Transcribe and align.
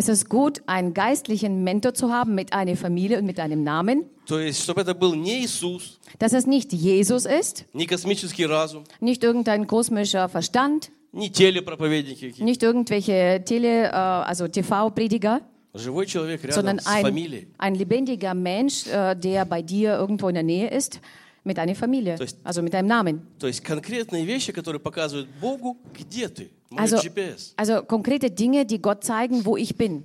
Es 0.00 0.08
ist 0.08 0.28
gut, 0.28 0.62
einen 0.66 0.92
geistlichen 0.94 1.64
Mentor 1.64 1.94
zu 1.94 2.12
haben 2.12 2.34
mit 2.34 2.52
einer 2.52 2.76
Familie 2.76 3.18
und 3.18 3.24
mit 3.26 3.40
einem 3.40 3.62
Namen. 3.64 4.04
То 4.26 4.38
есть, 4.38 4.62
чтобы 4.62 4.80
это 4.82 4.94
был 4.94 5.14
не 5.14 5.44
Иисус, 5.44 5.98
Dass 6.18 6.32
es 6.32 6.46
nicht 6.46 6.72
Jesus 6.72 7.26
ist, 7.26 7.64
не 7.72 7.86
космический 7.86 8.44
разум, 8.46 8.84
nicht 9.00 9.22
irgendein 9.24 9.66
kosmischer 9.66 10.28
Verstand, 10.28 10.90
не 11.12 11.30
телепроповедники, 11.30 12.30
какие-то. 12.30 12.44
nicht 12.44 12.62
irgendwelche 12.62 13.42
Tele, 13.44 13.86
äh, 13.86 13.90
also 13.92 14.48
TV-Prediger, 14.48 15.40
живой 15.74 16.06
человек 16.06 16.42
рядом 16.42 16.54
sondern 16.54 16.78
с 16.80 16.86
ein, 16.86 17.02
фамилией. 17.02 17.46
ein 17.58 17.74
lebendiger 17.74 18.34
Mensch, 18.34 18.86
äh, 18.88 19.14
der 19.14 19.44
bei 19.44 19.62
dir 19.62 19.94
irgendwo 19.96 20.28
in 20.28 20.34
der 20.34 20.42
Nähe 20.42 20.68
ist, 20.70 21.00
mit 21.44 21.58
einer 21.60 21.76
Familie, 21.76 22.16
То 22.16 22.24
есть- 22.24 22.38
also 22.42 22.60
mit 22.62 22.74
einem 22.74 22.88
Namen. 22.88 23.20
То 23.38 23.46
есть 23.46 23.62
конкретные 23.62 24.24
вещи, 24.26 24.52
которые 24.52 24.80
показывают 24.80 25.28
Богу, 25.40 25.76
где 25.94 26.28
ты, 26.28 26.50
мой 26.59 26.59
Also, 26.76 26.96
GPS. 26.98 27.54
also 27.56 27.82
konkrete 27.82 28.30
Dinge, 28.30 28.64
die 28.66 28.80
Gott 28.80 29.04
zeigen, 29.04 29.44
wo 29.44 29.56
ich 29.56 29.76
bin 29.76 30.04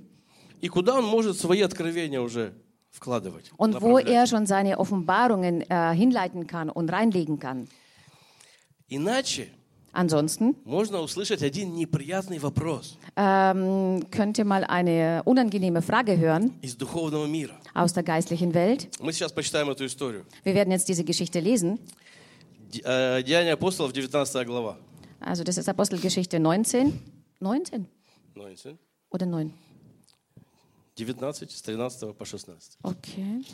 И 0.60 0.68
куда 0.68 0.98
он 0.98 1.04
может 1.04 1.36
свои 1.38 1.60
откровения 1.62 2.20
уже 2.20 2.52
вкладывать. 2.92 3.50
und 3.56 3.74
wo 3.80 3.98
направлять. 3.98 4.08
er 4.08 4.26
schon 4.26 4.46
seine 4.46 4.78
Offenbarungen 4.78 5.62
äh, 5.68 5.92
hinleiten 5.94 6.46
kann 6.46 6.70
und 6.70 6.90
reinlegen 6.92 7.38
kann. 7.38 7.66
Иначе 8.88 9.48
Ansonsten 9.94 10.54
можно 10.64 11.00
услышать 11.02 11.42
один 11.42 11.74
неприятный 11.74 12.38
вопрос 12.38 12.96
ähm, 13.14 14.02
könnte 14.10 14.44
mal 14.44 14.64
eine 14.64 15.20
unangenehme 15.26 15.82
Frage 15.82 16.16
hören 16.16 16.52
из 16.62 16.76
духовного 16.76 17.26
мира. 17.26 17.54
aus 17.74 17.92
der 17.92 18.02
geistlichen 18.02 18.54
Welt. 18.54 18.88
Мы 19.00 19.12
сейчас 19.12 19.32
почитаем 19.32 19.68
эту 19.68 19.84
историю. 19.84 20.24
Wir 20.44 20.54
werden 20.54 20.70
jetzt 20.72 20.88
diese 20.88 21.04
Geschichte 21.04 21.40
lesen. 21.40 21.78
Де- 22.72 22.80
э, 22.84 23.22
Деяния 23.22 23.52
апостолов, 23.52 23.92
19 23.92 24.46
глава. 24.46 24.78
Also 25.27 25.43
das 25.43 25.57
ist 25.57 25.67
Apostelgeschichte 25.67 26.39
19. 26.39 26.93
19 27.41 27.85
19, 28.33 28.77
oder 29.09 29.25
9? 29.25 29.51
19, 30.95 31.51
с 31.51 31.61
13 31.61 32.17
по 32.17 32.25
16. 32.25 32.77
Okay. 32.81 33.45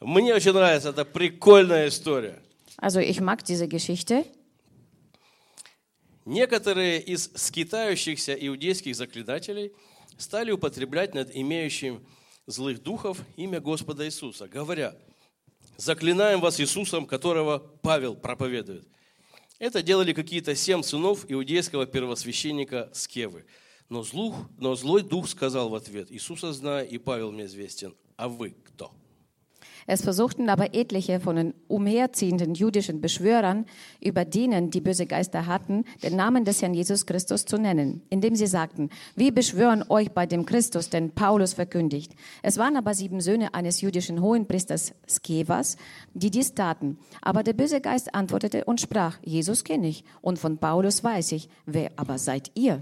Мне 0.00 0.34
очень 0.34 0.52
нравится, 0.52 0.88
это 0.88 1.04
прикольная 1.04 1.88
история. 1.88 2.42
Also 2.78 3.00
ich 3.00 3.20
mag 3.20 3.44
diese 3.44 3.68
Geschichte. 3.68 4.24
Некоторые 6.24 7.02
из 7.02 7.30
скитающихся 7.34 8.34
иудейских 8.34 8.96
заклинателей 8.96 9.72
стали 10.16 10.50
употреблять 10.50 11.14
над 11.14 11.30
имеющим 11.36 12.04
злых 12.46 12.82
духов 12.82 13.18
имя 13.36 13.60
Господа 13.60 14.06
Иисуса, 14.06 14.48
говоря, 14.48 14.96
заклинаем 15.76 16.40
вас 16.40 16.58
Иисусом, 16.58 17.06
которого 17.06 17.58
Павел 17.82 18.16
проповедует. 18.16 18.88
Это 19.58 19.82
делали 19.82 20.12
какие-то 20.12 20.54
семь 20.54 20.82
сынов 20.82 21.24
иудейского 21.28 21.86
первосвященника 21.86 22.90
Скевы. 22.92 23.46
Но, 23.88 24.02
злух, 24.02 24.36
но 24.58 24.74
злой 24.74 25.02
дух 25.02 25.28
сказал 25.28 25.68
в 25.68 25.74
ответ, 25.74 26.10
Иисуса 26.10 26.52
знаю, 26.52 26.88
и 26.88 26.98
Павел 26.98 27.30
мне 27.32 27.46
известен, 27.46 27.94
а 28.16 28.28
вы? 28.28 28.56
Es 29.86 30.02
versuchten 30.02 30.48
aber 30.48 30.74
etliche 30.74 31.20
von 31.20 31.36
den 31.36 31.54
umherziehenden 31.68 32.54
jüdischen 32.54 33.00
Beschwörern, 33.00 33.66
über 34.00 34.24
denen 34.24 34.70
die 34.70 34.80
böse 34.80 35.06
Geister 35.06 35.46
hatten, 35.46 35.84
den 36.02 36.16
Namen 36.16 36.44
des 36.44 36.60
Herrn 36.62 36.74
Jesus 36.74 37.06
Christus 37.06 37.44
zu 37.44 37.56
nennen, 37.58 38.02
indem 38.10 38.34
sie 38.34 38.46
sagten, 38.46 38.90
wir 39.14 39.32
beschwören 39.32 39.84
euch 39.88 40.10
bei 40.10 40.26
dem 40.26 40.44
Christus, 40.46 40.90
den 40.90 41.12
Paulus 41.12 41.54
verkündigt. 41.54 42.14
Es 42.42 42.58
waren 42.58 42.76
aber 42.76 42.94
sieben 42.94 43.20
Söhne 43.20 43.54
eines 43.54 43.80
jüdischen 43.80 44.20
Hohenpriesters 44.20 44.92
Skevas, 45.08 45.76
die 46.14 46.30
dies 46.30 46.54
taten. 46.54 46.98
Aber 47.22 47.42
der 47.42 47.52
böse 47.52 47.80
Geist 47.80 48.14
antwortete 48.14 48.64
und 48.64 48.80
sprach, 48.80 49.18
Jesus 49.22 49.64
kenne 49.64 49.88
ich 49.88 50.04
und 50.20 50.38
von 50.38 50.58
Paulus 50.58 51.04
weiß 51.04 51.32
ich, 51.32 51.48
wer 51.64 51.92
aber 51.96 52.18
seid 52.18 52.50
ihr? 52.54 52.80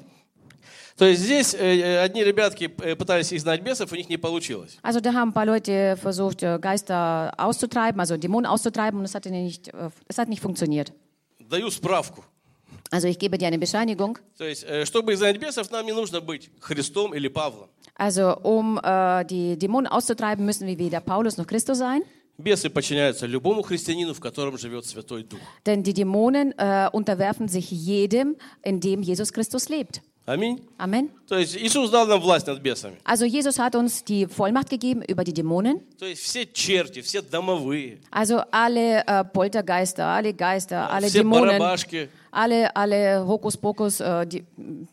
То 0.97 1.05
есть 1.05 1.21
здесь 1.21 1.53
э, 1.53 1.99
одни 1.99 2.23
ребятки 2.23 2.71
э, 2.81 2.95
пытались 2.95 3.33
изгнать 3.33 3.61
бесов, 3.61 3.91
у 3.91 3.95
них 3.95 4.09
не 4.09 4.17
получилось. 4.17 4.77
Also 4.81 4.99
da 4.99 5.13
haben 5.13 5.29
ein 5.29 5.33
paar 5.33 5.45
Leute 5.45 5.97
versucht, 5.97 6.43
äh, 6.43 6.59
Geister 6.59 7.33
auszutreiben, 7.37 7.99
also 7.99 8.17
Dämonen 8.17 8.45
auszutreiben 8.45 8.99
und 8.99 9.05
es, 9.05 9.15
hatte 9.15 9.29
nicht, 9.29 9.69
äh, 9.69 9.89
es 10.07 10.17
hat 10.17 10.29
nicht 10.29 10.41
funktioniert. 10.41 10.91
Даю 11.39 11.69
справку. 11.69 12.23
Also 12.91 13.07
ich 13.07 13.19
gebe 13.19 13.37
dir 13.37 13.47
eine 13.47 13.59
Bescheinigung. 13.59 14.17
То 14.37 14.45
есть, 14.45 14.63
э, 14.67 14.85
чтобы 14.85 15.13
изгнать 15.13 15.39
бесов, 15.39 15.69
нам 15.71 15.85
не 15.85 15.93
нужно 15.93 16.21
быть 16.21 16.49
Христом 16.59 17.13
или 17.13 17.27
Павлом. 17.27 17.69
Also 17.95 18.37
um 18.43 18.79
äh, 18.81 19.25
die 19.25 19.57
Dämonen 19.57 19.87
auszutreiben, 19.87 20.45
müssen 20.45 20.67
wir 20.67 20.79
weder 20.79 21.01
Paulus 21.01 21.37
noch 21.37 21.47
Christus 21.47 21.77
sein. 21.77 22.01
Бесы 22.39 22.69
подчиняются 22.69 23.25
любому 23.25 23.63
христианину, 23.63 24.13
в 24.13 24.21
котором 24.21 24.57
живет 24.57 24.85
Святой 24.85 25.23
Дух. 25.23 25.39
Denn 25.65 25.83
die 25.83 25.93
Dämonen 25.93 26.53
äh, 26.57 26.89
unterwerfen 26.93 27.49
sich 27.49 27.69
jedem, 27.69 28.37
in 28.63 28.79
dem 28.79 29.01
Jesus 29.01 29.33
Christus 29.33 29.67
lebt. 29.67 30.01
Аминь. 30.25 30.61
Amen. 30.77 31.09
То 31.27 31.39
есть 31.39 31.57
Иисус 31.57 31.89
дал 31.89 32.05
нам 32.05 32.19
власть 32.21 32.45
над 32.45 32.61
бесами. 32.61 32.97
Also 33.03 33.25
Jesus 33.25 33.57
hat 33.57 33.75
uns 33.75 34.03
die 34.03 34.27
Vollmacht 34.27 34.69
gegeben 34.69 35.01
über 35.01 35.23
die 35.23 35.33
Dämonen. 35.33 35.81
То 35.97 36.05
есть 36.05 36.21
все 36.21 36.45
черти, 36.45 37.01
все 37.01 37.21
домовые, 37.23 37.97
Also 38.11 38.41
alle 38.51 39.03
äh, 39.07 39.23
Poltergeister, 39.23 40.05
alle 40.05 40.33
Geister, 40.35 40.91
alle 40.91 41.07
все 41.07 41.19
Dämonen, 41.19 41.57
барабашки 41.57 42.09
alle, 42.31 42.75
alle 42.75 43.25
Hokuspokus, 43.27 44.01
äh, 44.01 44.25
die 44.27 44.45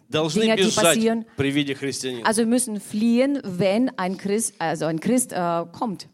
должны 0.08 0.42
Dinge, 0.42 0.56
die 0.56 0.64
бежать 0.64 0.84
passieren. 0.84 1.26
при 1.36 1.50
виде 1.52 1.74
христианина. 1.74 2.26
Also 2.26 2.46
müssen 2.46 2.80
fliehen, 2.80 3.40
wenn 3.44 3.90
ein 3.98 4.16
Christ, 4.16 4.54
also 4.58 4.86
ein 4.86 5.00
Christ 5.00 5.32
äh, 5.32 5.66
kommt. 5.72 6.08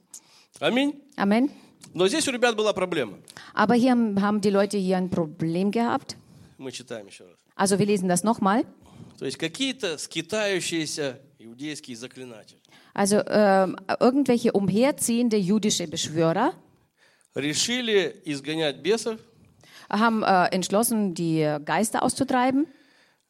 Аминь. 0.60 0.94
Amen. 1.16 1.50
Но 1.94 2.08
здесь 2.08 2.26
у 2.26 2.32
ребят 2.32 2.56
была 2.56 2.72
проблема. 2.72 3.18
Aber 3.54 3.74
hier 3.74 3.92
haben, 3.92 4.20
haben 4.20 4.40
die 4.40 4.50
Leute 4.50 4.78
hier 4.78 4.96
ein 4.96 5.10
Problem 5.10 5.70
gehabt. 5.70 6.16
Мы 6.58 6.72
читаем 6.72 7.06
еще 7.06 7.24
раз. 7.24 7.38
Also 7.54 7.78
wir 7.78 7.86
lesen 7.86 8.08
das 8.08 8.24
nochmal. 8.24 8.64
То 9.18 9.26
есть 9.26 9.38
какие-то 9.38 9.98
скитающиеся 9.98 11.20
иудейские 11.38 11.96
заклинатели 11.96 12.58
Also 12.94 13.22
ähm, 13.26 13.76
irgendwelche 14.00 14.52
umherziehende 14.52 15.38
jüdische 15.38 15.86
Beschwörer 15.86 16.52
решили 17.34 18.20
изгонять 18.24 18.82
бесов, 18.82 19.18
haben 19.88 20.22
äh, 20.22 20.46
entschlossen, 20.52 21.14
die 21.14 21.56
Geister 21.64 22.02
auszutreiben, 22.02 22.66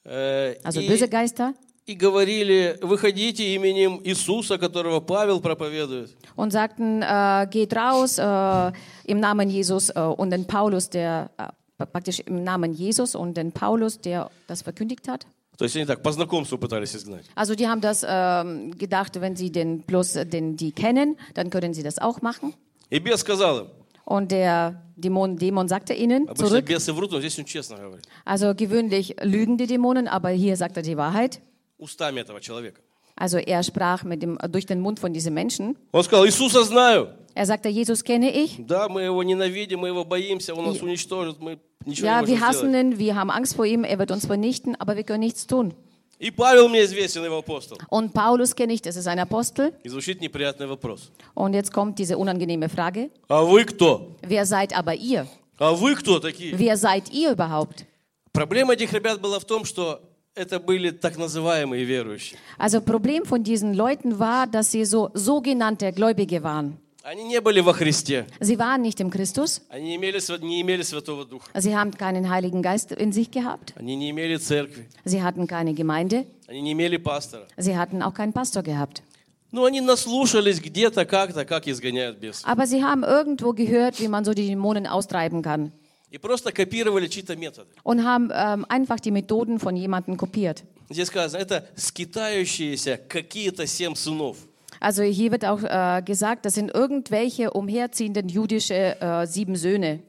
э, 0.04 0.56
also 0.64 0.80
и, 0.80 0.88
böse 0.88 1.08
Geister, 1.08 1.54
и 1.86 1.94
говорили, 1.94 2.76
выходите 2.82 3.54
именем 3.54 4.00
Иисуса, 4.02 4.58
которого 4.58 5.00
Павел 5.00 5.40
проповедует. 5.40 6.10
und 6.34 6.52
sagten, 6.52 7.02
äh, 7.02 7.46
geht 7.48 7.74
raus 7.76 8.18
äh, 8.18 8.72
im 9.04 9.20
Namen 9.20 9.48
Jesus 9.48 9.90
äh, 9.90 10.00
und 10.00 10.30
den 10.30 10.46
Paulus, 10.46 10.90
der 10.90 11.30
äh, 11.38 11.86
praktisch 11.86 12.20
im 12.20 12.42
Namen 12.42 12.72
Jesus 12.72 13.14
und 13.14 13.36
den 13.36 13.52
Paulus, 13.52 14.00
der 14.00 14.30
das 14.48 14.62
verkündigt 14.62 15.06
hat. 15.06 15.26
То 15.58 15.64
есть 15.64 15.76
они 15.76 15.84
так 15.84 16.02
по 16.02 16.10
знакомству 16.12 16.58
пытались 16.58 16.96
изгнать. 16.96 17.24
Also 17.34 17.54
die 17.54 17.68
haben 17.68 17.80
das 17.80 18.04
ähm, 18.08 18.76
gedacht, 18.76 19.20
wenn 19.20 19.36
sie 19.36 19.50
den 19.52 19.82
bloß 19.82 20.24
den 20.24 20.56
die 20.56 20.72
kennen, 20.72 21.16
dann 21.34 21.50
können 21.50 21.74
sie 21.74 21.82
das 21.82 21.98
auch 21.98 22.22
machen. 22.22 22.54
И 22.90 22.98
бес 22.98 23.20
сказал 23.20 23.60
им, 23.60 23.66
Und 24.04 24.32
der 24.32 24.82
Dämon, 24.96 25.36
Dämon 25.36 25.68
sagte 25.68 25.94
ihnen 25.94 26.28
обычно 26.28 26.48
zurück, 26.48 26.64
бесы 26.66 26.92
врут, 26.92 27.12
но 27.12 27.20
здесь 27.20 27.38
он 27.38 27.44
честно 27.44 27.76
говорит, 27.76 28.04
also 28.24 28.54
gewöhnlich 28.54 29.16
lügen 29.22 29.56
die 29.56 29.66
Dämonen, 29.66 30.08
aber 30.08 30.30
hier 30.30 30.56
sagt 30.56 30.76
er 30.76 30.82
die 30.82 30.96
Wahrheit. 30.96 31.40
устами 31.78 32.20
этого 32.20 32.40
человека. 32.40 32.80
Also 33.14 33.38
er 33.38 33.62
sprach 33.62 34.04
mit 34.04 34.22
dem, 34.22 34.38
durch 34.50 34.66
den 34.66 34.80
Mund 34.80 34.98
von 34.98 35.12
diesen 35.12 35.34
Menschen. 35.34 35.76
Он 35.92 36.02
сказал, 36.02 36.24
Иисуса 36.26 36.64
знаю. 36.64 37.08
Er 37.36 37.46
sagte, 37.46 37.68
Jesus 37.68 38.02
kenne 38.04 38.30
ich. 38.30 38.56
Да, 38.66 38.88
мы 38.88 39.02
его 39.02 39.22
ненавидим, 39.22 39.80
мы 39.80 39.88
его 39.88 40.04
боимся, 40.04 40.54
он 40.54 40.66
нас 40.66 40.80
уничтожит, 40.82 41.40
мы 41.40 41.58
ничего 41.86 42.06
Ja, 42.06 42.20
не 42.20 42.26
wir 42.26 42.38
можем 42.38 42.40
hassen 42.48 42.68
сделать. 42.70 42.86
ihn, 42.94 42.98
wir 42.98 43.14
haben 43.16 43.30
Angst 43.30 43.54
vor 43.56 43.64
ihm, 43.64 43.84
er 43.84 43.98
wird 43.98 44.10
uns 44.10 44.26
vernichten, 44.26 44.76
aber 44.78 44.96
wir 44.96 45.04
können 45.04 45.20
nichts 45.20 45.46
tun. 45.46 45.72
И 46.18 46.30
Павел 46.30 46.68
мне 46.68 46.84
известен, 46.84 47.24
его 47.24 47.38
апостол. 47.38 47.78
Und 47.88 48.12
Paulus 48.12 48.54
kenne 48.54 48.72
ich, 48.74 48.80
das 48.82 48.94
ist 48.96 49.08
ein 49.08 49.18
Apostel. 49.18 49.72
И 49.82 49.88
звучит 49.88 50.20
неприятный 50.20 50.68
вопрос. 50.68 51.10
Und 51.34 51.52
jetzt 51.54 51.72
kommt 51.72 51.98
diese 51.98 52.16
unangenehme 52.16 52.68
Frage. 52.68 53.10
А 53.28 53.42
вы 53.42 53.64
кто? 53.64 54.14
Wer 54.22 54.46
seid 54.46 54.72
aber 54.72 54.94
ihr? 54.94 55.26
А 55.58 55.72
вы 55.72 55.94
кто 55.96 56.20
такие? 56.20 56.52
Wer 56.56 56.76
seid 56.76 57.10
ihr 57.12 57.32
überhaupt? 57.32 57.86
Проблема 58.32 58.74
этих 58.74 58.92
ребят 58.92 59.20
была 59.20 59.40
в 59.40 59.44
том, 59.44 59.64
что 59.64 60.00
это 60.36 60.60
были 60.60 60.90
так 60.90 61.16
называемые 61.18 61.84
верующие. 61.84 62.38
Also 62.56 62.80
Problem 62.80 63.24
von 63.24 63.42
diesen 63.42 63.74
Leuten 63.74 64.20
war, 64.20 64.46
dass 64.46 64.70
sie 64.70 64.84
so 64.84 65.10
sogenannte 65.14 65.90
Gläubige 65.92 66.44
waren. 66.44 66.78
Они 67.06 67.24
не 67.24 67.40
были 67.40 67.58
во 67.60 67.72
Христе. 67.72 68.26
Sie 68.40 68.58
waren 68.60 68.80
nicht 68.80 69.00
im 69.00 69.10
Christus, 69.10 69.60
Они 69.68 69.88
не 69.88 69.96
имели, 69.96 70.18
сва- 70.20 70.38
не 70.40 70.60
имели 70.62 70.82
Святого 70.82 71.24
Духа. 71.24 71.48
sie 71.60 71.74
haben 71.74 71.90
keinen 71.90 72.30
Heiligen 72.30 72.62
Geist 72.62 72.92
in 72.92 73.12
sich 73.12 73.30
gehabt, 73.32 73.74
Они 73.76 73.96
не 73.96 74.10
имели 74.10 74.36
церкви. 74.36 74.86
sie 75.04 75.20
hatten 75.22 75.46
keine 75.48 75.74
Gemeinde, 75.74 76.26
Они 76.46 76.60
не 76.60 76.72
имели 76.72 76.98
пастора. 76.98 77.48
sie 77.56 77.76
hatten 77.76 78.02
auch 78.02 78.14
keinen 78.14 78.32
Pastor 78.32 78.62
gehabt. 78.62 79.02
Но 79.50 79.64
они 79.64 79.80
наслушались 79.80 80.60
где-то 80.62 81.04
как-то, 81.04 81.44
как 81.44 81.66
изгоняют 81.68 82.18
бесов. 82.18 82.46
Aber 82.46 82.66
sie 82.66 82.82
haben 82.84 83.02
irgendwo 83.02 83.52
gehört, 83.52 84.00
wie 84.00 84.08
man 84.08 84.24
so 84.24 84.32
die 84.32 84.46
Dämonen 84.46 84.86
austreiben 84.86 85.42
kann 85.42 85.72
И 86.10 86.18
просто 86.18 86.52
копировали 86.52 87.08
чьи-то 87.08 87.34
методы. 87.36 87.68
und 87.82 88.04
haben 88.04 88.30
ähm, 88.32 88.64
einfach 88.68 89.00
die 89.00 89.10
Methoden 89.10 89.58
von 89.58 89.74
jemandem 89.76 90.16
kopiert. 90.16 90.62
Здесь 90.88 91.08
сказано, 91.08 91.40
это 91.40 91.66
скитающиеся 91.74 93.00
какие-то 93.08 93.66
семь 93.66 93.94
сынов. 93.94 94.36
Also 94.79 95.03
hier 95.03 95.31
wird 95.31 95.45
auch 95.45 95.63
äh, 95.63 96.01
gesagt, 96.03 96.45
das 96.45 96.55
sind 96.55 96.73
irgendwelche 96.73 97.51
umherziehenden 97.51 98.29
jüdische 98.29 98.99
äh, 99.01 99.25
sieben 99.25 99.55
Söhne. 99.55 99.99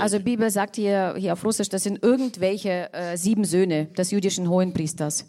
Also 0.00 0.20
Bibel 0.20 0.50
sagt 0.50 0.76
hier, 0.76 1.14
hier 1.16 1.32
auf 1.32 1.44
Russisch, 1.44 1.68
das 1.68 1.84
sind 1.84 2.02
irgendwelche 2.02 2.92
äh, 2.92 3.16
sieben 3.16 3.44
Söhne 3.44 3.86
des 3.86 4.10
jüdischen 4.10 4.48
Hohenpriesters. 4.48 5.26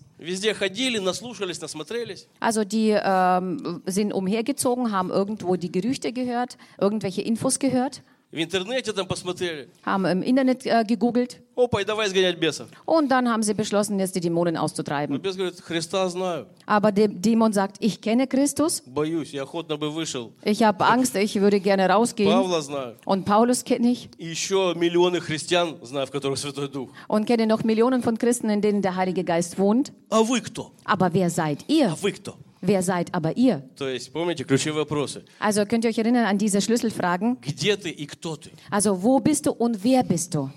Also 2.40 2.64
die 2.64 2.92
ähm, 2.92 3.82
sind 3.86 4.14
umhergezogen, 4.14 4.92
haben 4.92 5.10
irgendwo 5.10 5.58
die 5.58 5.72
Gerüchte 5.72 6.14
gehört, 6.14 6.58
irgendwelche 6.80 7.22
Infos 7.22 7.60
gehört 7.60 8.04
В 8.33 8.37
интернете 8.43 8.93
там 8.93 9.07
посмотрели. 9.07 9.71
haben 9.87 10.05
im 10.05 10.23
Internet 10.23 10.67
äh, 10.67 10.85
gegoogelt 10.85 11.41
Опа, 11.57 11.81
и 11.81 11.85
давай 11.87 12.11
сгонять 12.11 12.39
бесов. 12.39 12.69
und 12.85 13.09
dann 13.09 13.27
haben 13.27 13.43
sie 13.43 13.55
beschlossen, 13.55 13.99
jetzt 13.99 14.15
die 14.17 14.21
Dämonen 14.21 14.53
Но 14.57 14.61
auszutreiben. 14.61 15.19
бес 15.19 15.35
говорит, 15.35 15.59
Христа 15.63 16.07
знаю, 16.11 16.47
Aber 16.67 16.93
der 16.93 17.09
Dämon 17.09 17.55
sagt, 17.55 17.77
ich 17.81 18.03
kenne 18.03 18.27
Christus, 18.27 18.83
боюсь, 18.85 19.31
я 19.33 19.45
охотно 19.45 19.79
бы 19.79 19.89
вышел. 19.91 20.33
ich 20.45 20.63
habe 20.63 20.85
Angst, 20.85 21.17
ich 21.17 21.41
würde 21.41 21.59
gerne 21.59 21.89
rausgehen. 21.89 22.31
Павла 22.31 22.61
знаю. 22.61 22.97
Und 23.07 23.25
Paulus 23.25 23.65
kenne 23.65 23.93
ich 23.93 24.11
И 24.19 24.27
еще 24.27 24.75
миллионы 24.77 25.21
христиан 25.21 25.79
знаю, 25.83 26.07
в 26.07 26.11
которых 26.11 26.39
Святой 26.39 26.69
Дух. 26.69 26.91
und 27.09 27.25
kenne 27.25 27.47
noch 27.47 27.65
Millionen 27.65 28.03
von 28.03 28.19
Christen, 28.19 28.51
in 28.51 28.61
denen 28.61 28.83
der 28.83 28.95
Heilige 28.95 29.25
Geist 29.25 29.59
wohnt. 29.59 29.91
А 30.11 30.21
вы 30.23 30.43
кто? 30.43 30.73
Aber 30.85 31.15
wer 31.15 31.31
seid 31.31 31.61
А 31.67 31.73
ihr? 31.73 31.97
вы 32.03 32.13
кто? 32.13 32.37
Wer 32.63 32.83
seid 32.83 33.15
aber 33.15 33.37
ihr? 33.37 33.63
То 33.77 33.89
есть, 33.89 34.13
помните, 34.13 34.45
ключевые 34.45 34.85
вопросы. 34.85 35.25
Also 35.39 35.65
könnt 35.65 35.85
ihr 35.85 35.91
euch 35.91 35.99
erinnern 35.99 36.25
an 36.27 36.39
diese 36.39 36.61
Schlüsselfragen? 36.61 37.39
Где 37.41 37.77
ты 37.77 37.91
и 37.91 38.07
кто 38.07 38.37
ты? 38.37 38.51
Also 38.71 39.03
wo 39.03 39.21
bist 39.21 39.47
du 39.47 39.53
und 39.53 39.85
wer 39.85 40.03
bist 40.03 40.35
du? 40.35 40.51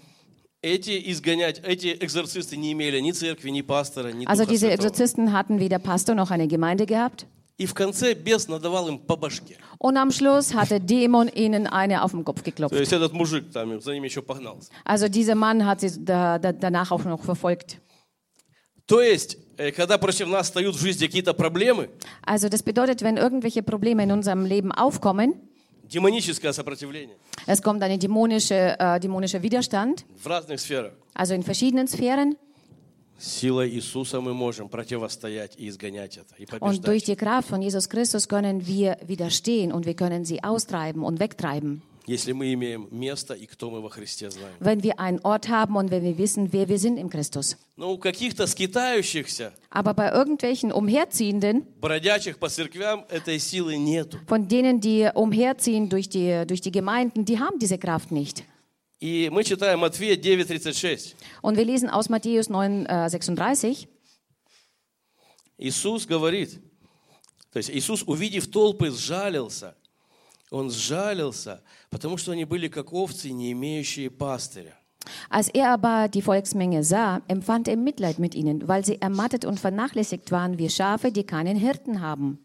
Эти 0.63 1.11
изгонять, 1.11 1.59
эти 1.63 1.97
экзорцисты 1.99 2.55
не 2.55 2.71
имели 2.73 2.99
ни 2.99 3.11
церкви, 3.11 3.49
ни 3.49 3.61
пастора, 3.61 4.11
ни 4.11 4.25
Also 4.27 4.43
Духа 4.43 4.51
diese 4.53 4.67
Святого. 4.67 4.87
Exorzisten 4.87 5.31
hatten 5.33 5.59
weder 5.59 5.79
Pastor 5.79 6.13
noch 6.15 6.29
eine 6.31 6.47
Gemeinde 6.47 6.85
gehabt. 6.85 7.25
И 7.57 7.65
в 7.67 7.73
конце 7.75 8.13
бес 8.15 8.47
надавал 8.47 8.87
им 8.87 8.97
по 8.99 9.15
башке. 9.15 9.57
Und 9.77 9.97
am 9.97 10.11
Schluss 10.11 10.53
hat 10.55 10.71
der 10.71 10.79
Dämon 10.79 11.27
ihnen 11.29 11.67
eine 11.67 12.03
auf 12.03 12.11
den 12.11 12.23
Kopf 12.23 12.39
То 12.41 12.45
geklopft. 12.45 12.75
есть 12.75 12.93
этот 12.93 13.13
мужик 13.13 13.51
там 13.51 13.79
за 13.81 13.93
ними 13.93 14.05
еще 14.07 14.21
погнался. 14.23 14.71
Also 14.85 15.07
dieser 15.07 15.35
Mann 15.35 15.65
hat 15.65 15.81
sie 15.81 15.91
da, 16.03 16.39
da, 16.39 16.51
danach 16.51 16.91
auch 16.91 17.03
noch 17.05 17.23
verfolgt. 17.23 17.77
То 18.87 19.01
есть, 19.01 19.35
э, 19.35 19.44
когда 19.75 19.97
против 19.97 20.27
нас 20.27 20.47
встают 20.47 20.75
в 20.75 20.81
жизни 20.81 21.05
какие-то 21.05 21.33
проблемы, 21.33 21.89
Also 22.25 22.49
das 22.49 22.63
bedeutet, 22.63 23.01
wenn 23.01 23.17
irgendwelche 23.17 23.61
Probleme 23.63 24.03
in 24.03 24.11
unserem 24.11 24.45
Leben 24.45 24.71
aufkommen, 24.71 25.35
демоническое 25.83 26.53
сопротивление 26.53 27.15
es 27.47 27.61
kommt 27.61 27.81
eine 27.83 27.97
dämonische, 27.97 28.75
äh, 28.79 28.99
dämonischer 28.99 29.41
Widerstand, 29.41 30.05
в 30.23 30.27
разных 30.27 30.59
сферах, 30.59 30.93
also 31.13 31.33
in 31.33 31.43
verschiedenen 31.43 31.87
Sphären, 31.87 32.37
силой 33.19 33.69
Иисуса 33.69 34.19
мы 34.19 34.33
можем 34.33 34.67
противостоять 34.69 35.53
и 35.57 35.67
изгонять 35.69 36.17
это, 36.17 36.35
и 36.37 36.45
und 36.59 36.87
durch 36.87 37.03
побеждать. 37.03 37.05
die 37.05 37.15
Kraft 37.15 37.49
von 37.49 37.61
Jesus 37.61 37.87
Christus 37.89 38.27
können 38.27 38.65
wir 38.65 38.97
widerstehen 39.05 39.71
und 39.71 39.85
wir 39.85 39.93
können 39.93 40.25
sie 40.25 40.43
austreiben 40.43 41.03
und 41.03 41.19
wegtreiben. 41.19 41.81
Если 42.08 42.30
мы 42.32 42.52
имеем 42.52 42.86
место 42.92 43.34
и 43.34 43.46
кто 43.46 43.68
мы 43.68 43.80
во 43.80 43.90
Христе 43.90 44.30
знаем. 44.30 44.54
Wenn 44.60 44.82
wir 44.84 45.00
einen 45.00 45.18
Ort 45.24 45.48
haben 45.48 45.74
und 45.76 45.90
wenn 45.90 46.04
wir 46.04 46.16
wissen, 46.18 46.52
wer 46.52 46.68
wir 46.68 46.78
sind 46.78 46.98
im 46.98 47.10
Christus. 47.10 47.56
Но 47.76 47.92
у 47.92 47.98
каких-то 47.98 48.46
скитающихся, 48.46 49.52
Aber 49.70 49.92
bei 49.92 50.12
irgendwelchen 50.12 50.70
Umherziehenden, 50.72 51.66
бродячих 51.80 52.38
по 52.38 52.48
церквям 52.48 53.04
этой 53.08 53.40
силы 53.40 53.76
нету. 53.76 54.18
von 54.28 54.46
denen, 54.46 54.80
die 54.80 55.08
umherziehen 55.14 55.88
durch 55.88 56.08
die, 56.08 56.44
durch 56.46 56.60
die 56.60 56.70
Gemeinden, 56.70 57.24
die 57.24 57.40
haben 57.40 57.58
diese 57.58 57.76
Kraft 57.78 58.12
nicht. 58.12 58.44
И 59.00 59.28
мы 59.30 59.42
читаем 59.44 59.80
Матфея 59.80 60.14
9:36. 60.16 61.14
Und 61.42 61.56
wir 61.58 61.64
lesen 61.64 61.90
aus 61.90 62.08
Matthäus 62.08 62.48
9, 62.48 62.86
äh, 62.86 63.10
36. 63.10 63.88
Иисус 65.58 66.06
говорит, 66.06 66.60
то 67.52 67.58
есть 67.58 67.70
Иисус, 67.70 68.02
увидев 68.04 68.50
толпы, 68.50 68.90
сжалился. 68.90 69.74
Он 70.50 70.70
сжалился, 70.70 71.62
потому 71.90 72.16
что 72.16 72.32
они 72.32 72.44
были 72.44 72.68
как 72.68 72.92
овцы, 72.92 73.30
не 73.30 73.52
имеющие 73.52 74.10
пастыря. 74.10 74.74
Als 75.30 75.48
er 75.48 75.72
aber 75.72 76.08
die 76.08 76.22
Volksmenge 76.22 76.82
sah, 76.82 77.22
empfand 77.28 77.68
er 77.68 77.76
Mitleid 77.76 78.18
mit 78.18 78.34
ihnen, 78.34 78.66
weil 78.66 78.84
sie 78.84 79.00
ermattet 79.00 79.44
und 79.44 79.58
vernachlässigt 79.60 80.32
waren 80.32 80.58
wie 80.58 80.68
Schafe, 80.68 81.12
die 81.12 81.24
keinen 81.24 81.56
Hirten 81.56 82.00
haben. 82.00 82.38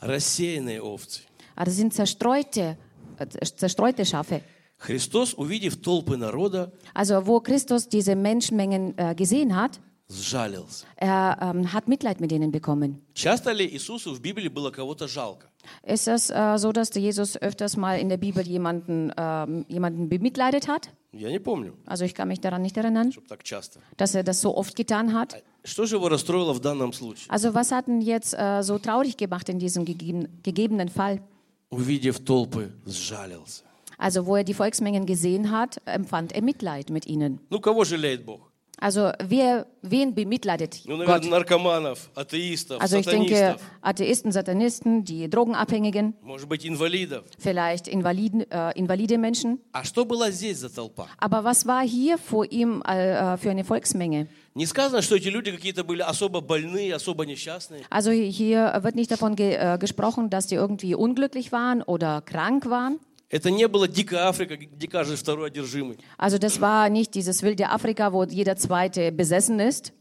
Рассеянные 0.00 0.82
овцы. 0.82 1.22
Also 1.54 1.72
sind 1.72 1.94
zerstreute, 1.94 2.76
äh, 3.18 3.26
zerstreute 3.56 4.04
Schafe. 4.04 4.42
Христос, 4.78 5.34
увидев 5.34 5.80
толпы 5.80 6.16
народа, 6.16 6.72
Also 6.94 7.24
wo 7.26 7.40
Christus 7.40 7.88
diese 7.88 8.16
Menschenmengen 8.16 8.96
äh, 8.98 9.14
gesehen 9.14 9.54
hat, 9.54 9.78
сжалился. 10.08 10.86
er 10.96 11.38
ähm, 11.40 11.72
hat 11.72 11.86
Mitleid 11.86 12.20
mit 12.20 12.32
ihnen 12.32 12.50
bekommen. 12.50 13.00
Часто 13.14 13.52
ли 13.52 13.66
Иисусу 13.68 14.12
в 14.14 14.20
Библии 14.20 14.48
было 14.48 14.70
кого-то 14.70 15.06
жалко? 15.06 15.51
Ist 15.83 16.07
es 16.07 16.29
äh, 16.29 16.57
so, 16.57 16.71
dass 16.71 16.89
der 16.91 17.01
Jesus 17.01 17.35
öfters 17.41 17.75
mal 17.77 17.99
in 17.99 18.07
der 18.09 18.17
Bibel 18.17 18.45
jemanden, 18.47 19.11
ähm, 19.17 19.65
jemanden 19.67 20.07
bemitleidet 20.09 20.67
hat? 20.67 20.89
Я 21.13 21.29
не 21.31 21.39
помню, 21.39 21.73
Also 21.85 22.05
ich 22.05 22.13
kann 22.13 22.27
mich 22.27 22.41
daran 22.41 22.61
nicht 22.61 22.77
erinnern, 22.77 23.11
чтобы 23.11 23.27
так 23.27 23.43
часто. 23.43 23.79
dass 23.97 24.13
er 24.15 24.23
das 24.23 24.39
so 24.41 24.55
oft 24.55 24.75
getan 24.75 25.13
hat. 25.13 25.41
Что 25.63 25.85
же 25.85 25.95
его 25.97 26.07
расстроило 26.09 26.53
в 26.53 26.59
данном 26.61 26.93
случае? 26.93 27.25
Also 27.29 27.53
was 27.53 27.71
hat 27.71 27.87
ihn 27.87 28.01
jetzt 28.01 28.33
äh, 28.33 28.61
so 28.63 28.77
traurig 28.79 29.17
gemacht 29.17 29.49
in 29.49 29.59
diesem 29.59 29.83
gegeben, 29.85 30.27
gegebenen 30.43 30.89
Fall? 30.89 31.21
Увидев 31.69 32.23
толпы, 32.23 32.71
сжалился. 32.85 33.63
Also 33.97 34.25
wo 34.27 34.35
er 34.35 34.43
die 34.43 34.53
Volksmengen 34.53 35.05
gesehen 35.05 35.49
hat, 35.51 35.81
empfand 35.85 36.31
er 36.33 36.43
Mitleid 36.43 36.89
mit 36.91 37.07
ihnen. 37.07 37.39
Ну, 37.49 37.59
кого 37.59 37.83
жалеет 37.83 38.25
Бог? 38.25 38.50
Also 38.81 39.09
wer, 39.27 39.65
wen 39.81 40.13
bemitleidet 40.13 40.81
Ну, 40.85 40.97
Gott? 40.97 41.07
наверное, 41.07 41.29
наркоманов, 41.31 42.11
атеистов, 42.13 42.79
Also 42.79 42.97
ich 42.97 43.07
denke, 43.07 43.33
сатанистов, 43.35 43.61
Atheisten, 43.81 44.31
Satanisten, 44.31 45.03
die 45.03 45.27
Drogenabhängigen, 45.27 46.13
может 46.21 46.47
быть, 46.47 46.63
инвалидов. 46.63 47.23
vielleicht 47.39 47.87
Invaliden, 47.87 48.41
äh, 48.51 48.73
invalide 48.77 49.17
Menschen. 49.17 49.57
А 49.71 49.83
что 49.83 50.05
было 50.05 50.29
здесь 50.29 50.57
за 50.59 50.69
толпа? 50.69 51.07
Aber 51.17 51.43
was 51.43 51.65
war 51.65 51.81
hier 51.81 52.19
vor 52.19 52.45
ihm 52.51 52.83
äh, 52.83 53.37
für 53.37 53.49
eine 53.49 53.63
Volksmenge? 53.63 54.27
Не 54.53 54.67
сказано, 54.67 55.01
что 55.01 55.15
эти 55.15 55.29
люди 55.29 55.51
какие-то 55.51 55.83
были 55.83 56.03
особо 56.03 56.41
больные, 56.41 56.93
особо 56.93 57.25
несчастные. 57.25 57.81
Also 57.89 58.11
hier 58.11 58.79
wird 58.83 58.93
nicht 58.95 59.09
davon 59.09 59.35
ge 59.35 59.55
äh, 59.55 59.79
gesprochen, 59.79 60.29
dass 60.29 60.45
die 60.45 60.55
irgendwie 60.55 60.93
unglücklich 60.93 61.51
waren 61.51 61.81
oder 61.81 62.21
krank 62.21 62.69
waren. 62.69 62.99
Это 63.32 63.50
не 63.50 63.66
было 63.66 63.88
дикая 63.88 64.28
Африка, 64.28 64.58
где 64.58 64.86
каждый 64.86 65.16
второй 65.16 65.48
одержимый. 65.48 65.98
Also 66.18 66.38
das 66.38 66.60
war 66.60 66.90
nicht 66.90 67.14
dieses 67.14 67.42
wilde 67.42 67.70
Afrika, 67.70 68.12
wo 68.12 68.24
jeder 68.24 68.56
zweite 68.56 69.10
besessen 69.10 69.58
ist. 69.58 69.92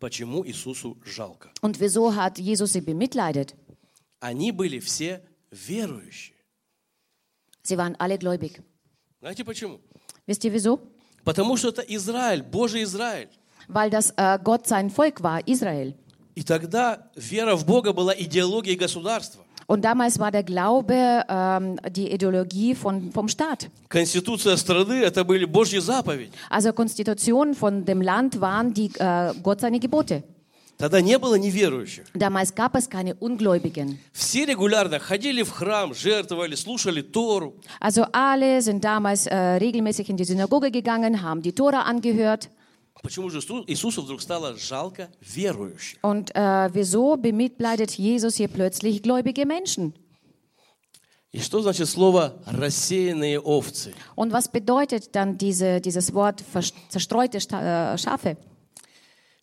Почему 0.00 0.44
Иисусу 0.44 0.98
жалко? 1.04 1.48
Und 1.62 1.78
wieso 1.78 2.16
hat 2.16 2.38
Jesus 2.38 2.72
sie 2.72 2.80
bemitleidet? 2.80 3.54
Они 4.18 4.50
были 4.50 4.80
все 4.80 5.22
верующие. 5.52 6.34
Sie 7.62 7.78
waren 7.78 7.94
alle 8.00 8.18
gläubig. 8.18 8.60
Знаете 9.20 9.44
почему? 9.44 9.80
Wisst 10.26 10.44
ihr 10.44 10.52
wieso? 10.52 10.80
Потому 11.24 11.56
что 11.56 11.68
это 11.68 11.82
Израиль, 11.82 12.42
Божий 12.42 12.82
Израиль. 12.82 13.28
Weil 13.68 13.90
das 13.90 14.12
äh, 14.16 14.40
Gott 14.42 14.66
sein 14.66 14.90
Volk 14.90 15.22
war, 15.22 15.40
Israel. 15.46 15.94
И 16.34 16.42
тогда 16.42 17.10
вера 17.14 17.54
в 17.54 17.64
Бога 17.64 17.92
была 17.92 18.12
идеологией 18.12 18.76
государства. 18.76 19.45
Und 19.67 19.85
damals 19.85 20.19
war 20.19 20.31
der 20.31 20.43
Glaube 20.43 21.23
ähm, 21.29 21.79
die 21.91 22.11
Ideologie 22.11 22.75
von, 22.75 23.11
vom 23.13 23.29
Staat. 23.29 23.69
Конституция 23.87 24.57
страны – 24.57 25.03
это 25.03 25.23
были 25.23 25.45
Божьи 25.45 25.79
заповеди. 25.79 26.31
Also 26.49 26.73
Konstitutionen 26.73 27.53
von 27.53 27.85
dem 27.85 28.01
Land 28.01 28.41
waren 28.41 28.73
die, 28.73 28.91
äh, 28.99 29.33
Gott 29.41 29.61
seine 29.61 29.79
Gebote. 29.79 30.23
Тогда 30.77 30.99
не 30.99 31.17
было 31.19 31.35
неверующих. 31.35 32.05
Damals 32.15 32.55
gab 32.55 32.75
es 32.75 32.89
keine 32.89 33.13
Ungläubigen. 33.15 33.99
Все 34.11 34.45
регулярно 34.45 34.99
ходили 34.99 35.43
в 35.43 35.51
храм, 35.51 35.93
жертвовали, 35.93 36.55
слушали 36.55 37.01
Тору. 37.01 37.53
Also 37.79 38.05
alle 38.11 38.61
sind 38.61 38.83
damals 38.83 39.27
äh, 39.27 39.35
regelmäßig 39.35 40.09
in 40.09 40.17
die 40.17 40.25
Synagoge 40.25 40.71
gegangen, 40.71 41.21
haben 41.21 41.41
die 41.43 41.53
Tora 41.53 41.83
angehört. 41.83 42.49
Почему 43.05 43.29
же 43.31 43.39
Иису- 43.39 43.63
Иисусу 43.67 44.03
вдруг 44.03 44.21
стало 44.21 44.55
жалко 44.57 45.09
верующих? 45.21 45.97
Und 46.03 46.31
äh, 46.35 46.69
wieso 46.73 47.17
bemitleidet 47.17 47.91
Jesus 47.97 48.35
hier 48.35 48.47
plötzlich 48.47 49.01
gläubige 49.01 49.45
Menschen? 49.45 49.93
И 51.33 51.39
что 51.39 51.61
значит 51.61 51.87
слово 51.87 52.35
«рассеянные 52.45 53.39
овцы»? 53.39 53.93
Und 54.15 54.31
was 54.33 54.49
bedeutet 54.49 55.15
dann 55.15 55.37
diese, 55.37 55.79
dieses 55.79 56.13
Wort 56.13 56.41
vers- 56.41 56.73
zerstreute 56.89 57.39
Sta 57.39 57.93
äh, 57.93 57.97
Schafe? 57.97 58.37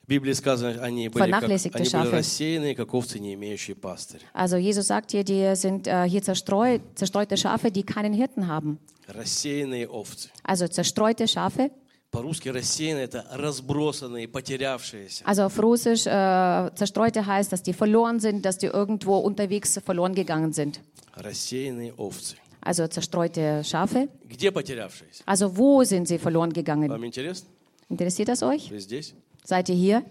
В 0.02 0.06
Библии 0.08 0.32
сказано, 0.34 0.80
они 0.82 1.08
были, 1.08 1.30
как, 1.30 1.42
Vernachlässigte 1.42 1.76
они 1.78 1.84
были 1.88 1.90
Schafe. 2.04 2.10
рассеянные, 2.12 2.74
как 2.74 2.94
овцы, 2.94 3.18
не 3.18 3.34
имеющие 3.34 3.74
пастыря. 3.74 4.22
Also 4.34 4.56
Jesus 4.56 4.86
sagt 4.86 5.10
hier, 5.12 5.24
die 5.24 5.54
sind 5.56 5.86
äh, 5.86 6.04
hier 6.08 6.22
zerstreut, 6.22 6.80
zerstreute 6.94 7.36
Schafe, 7.36 7.70
die 7.70 7.82
keinen 7.82 8.12
Hirten 8.12 8.46
haben. 8.48 8.78
Рассеянные 9.08 9.88
овцы. 9.88 10.28
Also 10.44 10.68
zerstreute 10.68 11.26
Schafe. 11.26 11.70
По-русски 12.12 12.48
рассеянные – 12.48 13.04
это 13.04 13.26
разбросанные, 13.32 14.28
потерявшиеся. 14.28 15.24
Also 15.26 15.42
auf 15.44 15.58
Russisch 15.58 16.06
äh, 16.06 16.70
zerstreute 16.74 17.26
heißt, 17.26 17.52
dass 17.52 17.62
die 17.62 17.74
verloren 17.74 18.18
sind, 18.18 18.46
dass 18.46 18.56
die 18.56 18.66
irgendwo 18.66 19.18
unterwegs 19.18 19.78
verloren 19.84 20.14
gegangen 20.14 20.54
sind. 20.54 20.80
Рассеянные 21.14 21.92
овцы. 21.94 22.36
Also 22.62 22.86
zerstreute 22.88 23.62
Schafe. 23.62 24.08
Где 24.26 24.50
потерявшиеся? 24.50 25.22
Also 25.26 25.56
wo 25.56 25.84
sind 25.84 26.08
sie 26.08 26.18
verloren 26.18 26.52
gegangen? 26.52 26.88
Вам 26.90 27.04
интересно? 27.04 27.48
Interessiert 27.90 28.28
das 28.28 28.42
euch? 28.42 28.70
Вы 28.70 28.80
здесь? 28.80 29.14
Seid 29.44 29.68
ihr 29.68 29.74
hier? 29.74 30.02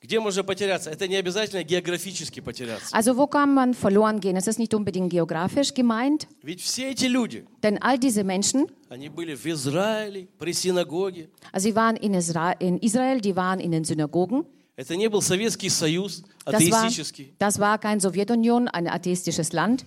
Где 0.00 0.20
можно 0.20 0.44
потеряться? 0.44 0.90
Это 0.90 1.08
не 1.08 1.16
обязательно 1.16 1.64
географически 1.64 2.38
потеряться. 2.40 2.94
Also 2.94 3.16
wo 3.16 3.26
kann 3.26 3.52
man 3.52 3.74
verloren 3.74 4.20
gehen? 4.20 4.36
Es 4.36 4.46
ist 4.46 4.58
nicht 4.60 4.72
unbedingt 4.72 5.10
geografisch 5.10 5.74
gemeint, 5.74 6.28
Ведь 6.42 6.60
все 6.60 6.90
эти 6.92 7.06
люди, 7.06 7.44
denn 7.64 7.78
all 7.82 7.98
diese 7.98 8.22
Menschen, 8.22 8.68
они 8.88 9.08
были 9.08 9.34
в 9.34 9.44
Израиле, 9.46 10.28
при 10.38 10.52
синагоге. 10.52 11.28
also 11.52 11.68
sie 11.68 11.74
waren 11.74 11.96
in, 11.96 12.14
Isra 12.14 12.52
in 12.52 12.78
Israel, 12.78 13.20
die 13.20 13.34
waren 13.34 13.58
in 13.58 13.72
den 13.72 13.84
Synagogen. 13.84 14.44
Это 14.76 14.94
не 14.94 15.08
был 15.08 15.20
Советский 15.20 15.68
Союз, 15.68 16.22
Das 16.44 16.70
war, 16.70 16.84
атеистический. 16.84 17.34
das 17.40 17.58
war 17.58 17.78
kein 17.78 17.98
Sowjetunion, 17.98 18.68
ein 18.68 18.86
atheistisches 18.86 19.52
Land. 19.52 19.84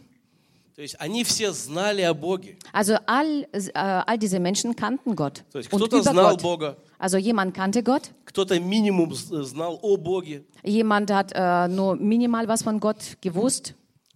То 0.75 0.81
есть 0.81 0.95
они 0.99 1.23
все 1.23 1.51
знали 1.51 2.01
о 2.01 2.13
Боге. 2.13 2.57
Also 2.73 2.97
all, 3.05 3.45
äh, 3.51 3.71
all 3.73 4.17
diese 4.17 4.39
Menschen 4.39 4.75
kannten 4.75 5.15
Gott 5.15 5.43
То 5.51 5.57
есть 5.59 5.69
кто-то 5.69 6.01
знал 6.01 6.31
Gott. 6.31 6.41
Бога, 6.41 6.77
Also 6.97 7.17
jemand 7.17 7.53
kannte 7.53 7.83
Gott, 7.83 8.11
кто-то 8.25 8.59
минимум 8.59 9.13
знал 9.13 9.79
о 9.81 9.97
Боге, 9.97 10.45
jemand 10.63 11.11
hat 11.11 11.31
äh, 11.33 11.67
nur 11.67 11.95
minimal 11.95 12.47
was 12.47 12.61
von 12.63 12.79
Gott 12.79 13.17
gewusst, 13.21 13.73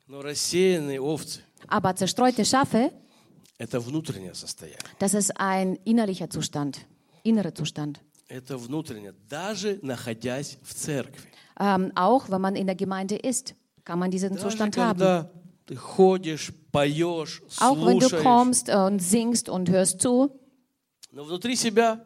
но 0.07 0.21
рассеянные 0.21 1.01
овцы 1.01 1.41
aber 1.67 1.95
zerstreute 1.95 2.45
Schafe,– 2.45 2.91
это 3.57 3.79
внутреннее 3.79 4.33
состояние. 4.35 4.79
das 4.99 5.13
ist 5.13 5.31
ein 5.39 5.77
innerlicher 5.83 6.29
Zustand, 6.29 6.85
innerer 7.23 7.53
Zustand. 7.53 7.99
Это 8.27 8.57
внутреннее, 8.57 9.13
даже 9.29 9.79
находясь 9.81 10.57
в 10.63 10.73
церкви. 10.73 11.29
Ähm, 11.59 11.91
auch 11.95 12.29
wenn 12.29 12.41
man 12.41 12.55
in 12.55 12.65
der 12.67 12.75
Gemeinde 12.75 13.15
ist, 13.15 13.55
kann 13.83 13.99
man 13.99 14.09
diesen 14.11 14.33
Даже 14.35 14.49
Zustand 14.49 14.77
haben. 14.77 15.27
когда 15.64 15.64
ты 15.66 15.76
ходишь, 15.76 16.52
поешь, 16.72 17.42
Auch 17.60 17.76
wenn 17.86 17.98
du 17.98 18.08
слушаешь, 18.08 18.22
kommst 18.22 18.68
und 18.68 19.00
singst 19.00 19.48
und 19.48 19.70
hörst 19.70 20.00
zu, 20.00 20.30
но 21.12 21.24
внутри 21.24 21.56
себя 21.56 22.04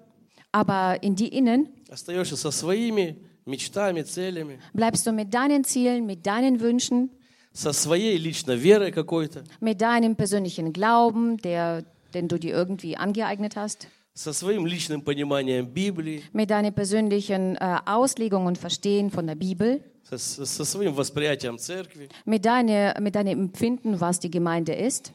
aber 0.53 1.03
in 1.03 1.15
die 1.15 1.29
Innen 1.29 1.69
остаешься 1.91 2.37
со 2.37 2.51
своими 2.51 3.19
мечтами, 3.47 4.03
целями, 4.03 4.61
bleibst 4.73 5.07
du 5.07 5.13
mit 5.13 5.33
deinen 5.33 5.65
Zielen, 5.65 6.07
mit 6.07 6.27
deinen 6.27 6.61
Wünschen, 6.61 7.11
со 7.53 7.73
своей 7.73 8.17
лично 8.19 8.53
верой 8.55 8.93
какой-то, 8.93 9.45
mit 9.61 9.81
deinem 9.81 10.17
persönlichen 10.17 10.73
Glauben, 10.73 11.37
der, 11.39 11.85
den 12.15 12.29
du 12.29 12.39
dir 12.39 12.55
irgendwie 12.55 12.97
angeeignet 12.97 13.57
hast, 13.57 13.89
со 14.15 14.33
своим 14.33 14.67
личным 14.67 15.03
пониманием 15.03 15.67
Библии, 15.67 16.23
mit 16.33 16.51
deiner 16.51 16.71
persönlichen 16.71 17.57
äh, 17.57 17.79
Auslegung 17.85 18.47
und 18.47 18.59
Verstehen 18.59 19.11
von 19.11 19.27
der 19.27 19.35
Bibel, 19.35 19.83
со, 20.18 20.66
своим 20.66 20.94
восприятием 20.94 21.58
церкви. 21.58 22.10
mit, 22.26 22.46
deiner, 22.46 23.00
mit 23.00 23.16
deinem 23.16 23.40
Empfinden, 23.40 24.00
was 24.00 24.20
die 24.20 24.32
Gemeinde 24.32 24.74
ist. 24.74 25.14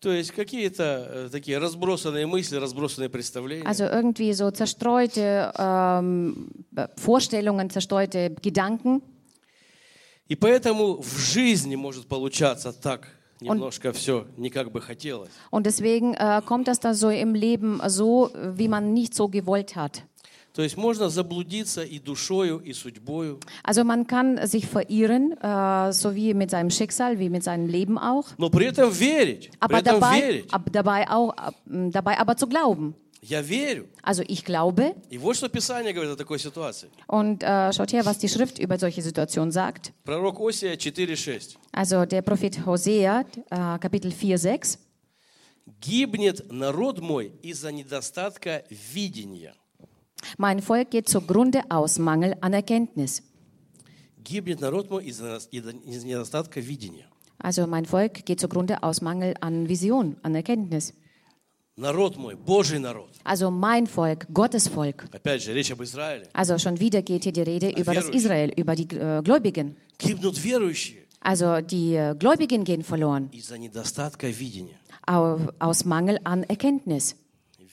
То 0.00 0.10
есть 0.10 0.30
какие-то 0.30 1.26
э, 1.26 1.28
такие 1.30 1.58
разбросанные 1.58 2.26
мысли, 2.26 2.56
разбросанные 2.56 3.10
представления. 3.10 3.66
Also 3.66 3.84
irgendwie 3.84 4.32
so 4.32 4.50
zerstreute 4.50 5.52
ähm, 5.58 6.48
Vorstellungen, 6.96 7.68
zerstreute 7.68 8.34
Gedanken. 8.40 9.02
И 10.26 10.36
поэтому 10.36 11.02
в 11.02 11.18
жизни 11.18 11.74
может 11.74 12.06
получаться 12.06 12.72
так 12.72 13.08
немножко 13.40 13.92
все 13.92 14.26
не 14.38 14.48
как 14.48 14.72
бы 14.72 14.80
хотелось. 14.80 15.30
Und 15.50 15.66
deswegen 15.66 16.14
äh, 16.14 16.40
kommt 16.46 16.68
das 16.68 16.80
dann 16.80 16.94
so 16.94 17.10
im 17.10 17.34
Leben 17.34 17.80
so, 17.86 18.30
wie 18.34 18.68
man 18.68 18.94
nicht 18.94 19.14
so 19.14 19.28
gewollt 19.28 19.76
hat. 19.76 20.02
То 20.52 20.62
есть 20.62 20.76
можно 20.76 21.08
заблудиться 21.08 21.82
и 21.84 21.98
душою, 21.98 22.58
и 22.58 22.72
судьбою. 22.72 23.38
Also 23.62 23.84
man 23.84 24.06
kann 24.06 24.44
sich 24.46 24.66
verirren, 24.66 25.32
äh, 25.40 25.92
so 25.92 26.14
wie 26.14 26.34
mit 26.34 26.50
seinem 26.50 26.70
Schicksal, 26.70 27.18
wie 27.18 27.28
mit 27.28 27.44
seinem 27.44 27.66
Leben 27.66 27.98
auch. 27.98 28.26
Но 28.36 28.50
при 28.50 28.66
этом 28.66 28.90
верить. 28.90 29.50
При 29.50 29.58
Aber 29.60 29.78
этом 29.78 30.00
dabei, 30.00 30.20
верить. 30.20 30.52
ab, 30.52 30.62
dabei, 30.72 31.08
auch, 31.08 31.30
ab, 31.36 31.54
dabei 31.66 32.18
aber 32.18 32.36
zu 32.36 32.48
glauben. 32.48 32.94
Я 33.22 33.42
верю. 33.42 33.86
Also 34.02 34.22
ich 34.26 34.44
glaube. 34.44 34.94
И 35.10 35.18
вот 35.18 35.36
что 35.36 35.48
Писание 35.50 35.92
говорит 35.92 36.12
о 36.12 36.16
такой 36.16 36.38
ситуации. 36.38 36.88
Und 37.06 37.42
äh, 37.42 37.70
schaut 37.72 37.92
her, 37.92 38.04
was 38.06 38.18
die 38.18 38.28
Schrift 38.28 38.58
über 38.58 38.78
solche 38.78 39.02
Situationen 39.02 39.52
sagt. 39.52 39.92
Пророк 40.04 40.40
Осия 40.40 40.72
4.6. 40.72 41.56
Also 41.70 42.06
der 42.06 42.22
Prophet 42.22 42.64
Hosea, 42.64 43.24
äh, 43.50 43.78
Kapitel 43.78 44.10
4, 44.10 44.38
6. 44.38 44.78
«Гибнет 45.80 46.50
народ 46.50 47.00
мой 47.00 47.32
из-за 47.42 47.70
недостатка 47.70 48.64
видения». 48.70 49.54
Mein 50.37 50.61
Volk 50.61 50.91
geht 50.91 51.07
zugrunde 51.09 51.61
aus 51.69 51.99
Mangel 51.99 52.35
an 52.41 52.53
Erkenntnis. 52.53 53.23
Гибнет 54.23 54.59
народ 54.59 54.89
мой 54.89 55.05
из-за 55.05 55.37
из-за 55.51 55.73
недостатка 56.05 56.59
видения. 56.59 57.07
Also 57.37 57.67
mein 57.67 57.85
Volk 57.85 58.25
geht 58.25 58.39
zugrunde 58.39 58.81
aus 58.81 59.01
Mangel 59.01 59.35
an 59.39 59.69
Vision, 59.69 60.17
an 60.23 60.35
Erkenntnis. 60.35 60.93
Народ 61.77 62.15
мой, 62.15 62.35
Божий 62.35 62.79
народ. 62.79 63.09
Also 63.25 63.51
mein 63.51 63.85
Volk, 63.85 64.27
Gottes 64.33 64.67
Volk. 64.67 65.07
Опять 65.11 65.43
же, 65.43 65.53
речь 65.53 65.71
об 65.71 65.81
Израиле. 65.83 66.29
Also 66.33 66.57
schon 66.57 66.79
wieder 66.79 67.01
geht 67.01 67.23
hier 67.23 67.33
die 67.33 67.41
Rede 67.41 67.69
über 67.69 67.93
das 67.93 68.07
Israel, 68.09 68.51
über 68.55 68.75
die 68.75 68.87
äh, 68.95 69.21
Gläubigen. 69.21 69.75
Гибнут 69.99 70.41
верующие 70.41 71.05
Also 71.19 71.59
die 71.61 71.95
äh, 71.95 72.15
Gläubigen 72.17 72.63
gehen 72.63 72.83
verloren 72.83 73.29
из-за 73.33 73.57
недостатка 73.57 74.27
видения. 74.27 74.79
au, 75.05 75.39
aus 75.59 75.83
Mangel 75.83 76.19
an 76.23 76.43
Erkenntnis. 76.43 77.15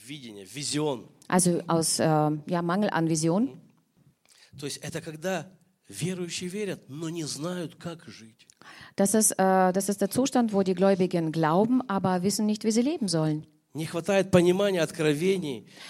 Видение, 0.05 0.45
визион. 0.45 1.05
also 1.28 1.60
aus 1.66 1.98
äh, 1.98 2.04
ja, 2.04 2.62
Mangel 2.62 2.90
an 2.90 3.08
Vision. 3.08 3.60
Das 8.96 9.14
ist, 9.14 9.32
äh, 9.32 9.72
das 9.72 9.88
ist 9.88 10.00
der 10.00 10.10
Zustand, 10.10 10.52
wo 10.52 10.62
die 10.62 10.74
Gläubigen 10.74 11.30
glauben, 11.32 11.80
aber 11.88 12.22
wissen 12.22 12.46
nicht, 12.46 12.64
wie 12.64 12.70
sie 12.72 12.82
leben 12.82 13.08
sollen. 13.08 13.46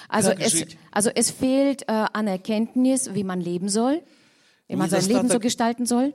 Also 0.09 0.31
es, 0.33 0.67
also 0.91 1.11
es 1.15 1.31
fehlt 1.31 1.83
äh, 1.83 2.07
an 2.13 2.27
Erkenntnis, 2.27 3.15
wie 3.15 3.25
man 3.25 3.41
leben 3.41 3.69
soll, 3.69 4.03
wie 4.67 4.77
man 4.77 4.91
sein 4.91 5.07
Leben 5.07 5.29
so 5.31 5.39
gestalten 5.41 5.87
soll. 5.87 6.15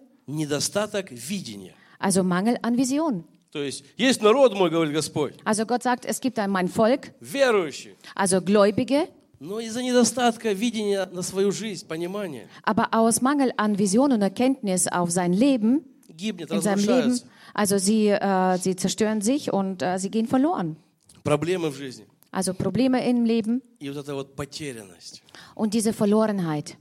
Also 1.99 2.23
Mangel 2.23 2.57
an 2.61 2.77
Vision. 2.77 3.23
То 3.52 3.62
есть 3.62 3.84
есть 3.96 4.20
народ 4.22 4.54
мой, 4.54 4.70
говорит 4.70 4.92
Господь, 4.94 5.34
Also 5.44 5.64
Gott 5.66 5.82
sagt, 5.82 6.04
es 6.04 6.20
gibt 6.20 6.38
ein 6.38 6.50
mein 6.50 6.68
Volk, 6.68 7.12
верующий, 7.20 7.96
also 8.14 8.40
Gläubige, 8.42 9.08
но 9.40 9.58
из-за 9.60 9.82
недостатка 9.82 10.52
видения 10.52 11.06
на 11.06 11.22
свою 11.22 11.50
жизнь, 11.52 11.86
понимания, 11.86 12.48
aber 12.62 12.88
aus 12.92 13.20
Mangel 13.22 13.52
an 13.56 13.78
Vision 13.78 14.12
und 14.12 14.20
Erkenntnis 14.20 14.86
auf 14.88 15.10
sein 15.10 15.32
Leben, 15.32 15.82
гибнет, 16.08 16.50
in 16.50 16.60
seinem 16.60 16.80
Leben, 16.80 17.10
разрушается. 17.12 17.26
also 17.54 17.78
sie, 17.78 18.08
äh, 18.08 18.58
sie 18.58 18.76
zerstören 18.76 19.22
sich 19.22 19.52
und 19.52 19.80
äh, 19.82 19.98
sie 19.98 20.10
gehen 20.10 20.26
verloren. 20.26 20.76
Проблемы 21.24 21.70
в 21.70 21.76
жизни. 21.76 22.06
Also 22.30 22.52
Probleme 22.52 23.02
im 23.08 23.24
Leben 23.24 23.62
И 23.80 23.88
вот 23.88 23.96
эта 23.98 24.14
вот 24.14 24.36
потерянность. 24.36 25.22
und 25.54 25.72
diese 25.72 25.92
Verlorenheit. 25.94 26.76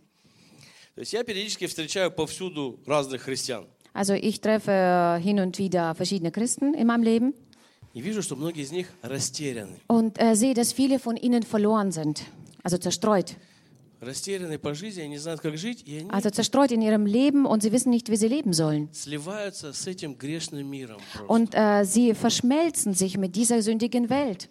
То 0.96 1.02
есть 1.02 1.14
я 1.14 1.24
периодически 1.24 1.68
встречаю 1.68 2.12
повсюду 2.12 2.80
разных 2.86 3.22
христиан. 3.22 3.68
Also 3.94 4.14
ich 4.14 4.42
treffe 4.42 5.20
hin 5.22 5.40
und 5.40 5.58
wieder 5.58 5.96
verschiedene 5.96 6.32
Christen 6.32 6.74
in 6.74 6.88
meinem 6.88 7.04
Leben 7.04 7.34
И 7.94 8.02
вижу, 8.02 8.22
что 8.22 8.36
многие 8.36 8.62
из 8.62 8.72
них 8.72 8.88
растеряны. 9.02 9.76
und 9.88 10.22
äh, 10.22 10.36
sehe, 10.36 10.54
dass 10.54 10.72
viele 10.74 11.00
von 11.00 11.18
ihnen 11.18 11.42
verloren 11.44 11.92
sind, 11.92 12.24
also 12.64 12.78
zerstreut. 12.78 13.36
Растеряны 14.00 14.60
по 14.60 14.76
жизни, 14.76 15.02
они 15.02 15.10
не 15.10 15.18
знают, 15.18 15.42
как 15.42 15.58
жить, 15.58 15.82
и 15.88 15.98
они 15.98 16.10
Also 16.12 16.30
zerstreut 16.30 16.72
in 16.72 16.84
ihrem 16.84 17.08
Leben 17.08 17.48
und 17.48 17.64
sie 17.64 17.72
wissen 17.72 17.90
nicht, 17.90 18.12
wie 18.12 18.16
sie 18.18 18.28
leben 18.28 18.54
sollen. 18.54 18.90
сливаются 18.94 19.74
с 19.74 19.88
этим 19.88 20.14
грешным 20.16 20.70
миром. 20.70 21.02
просто. 21.14 21.34
Und 21.34 21.56
äh, 21.56 21.84
sie 21.84 22.14
verschmelzen 22.14 22.94
sich 22.94 23.18
mit 23.18 23.36
dieser 23.36 23.64
sündigen 23.64 24.10
Welt. 24.12 24.50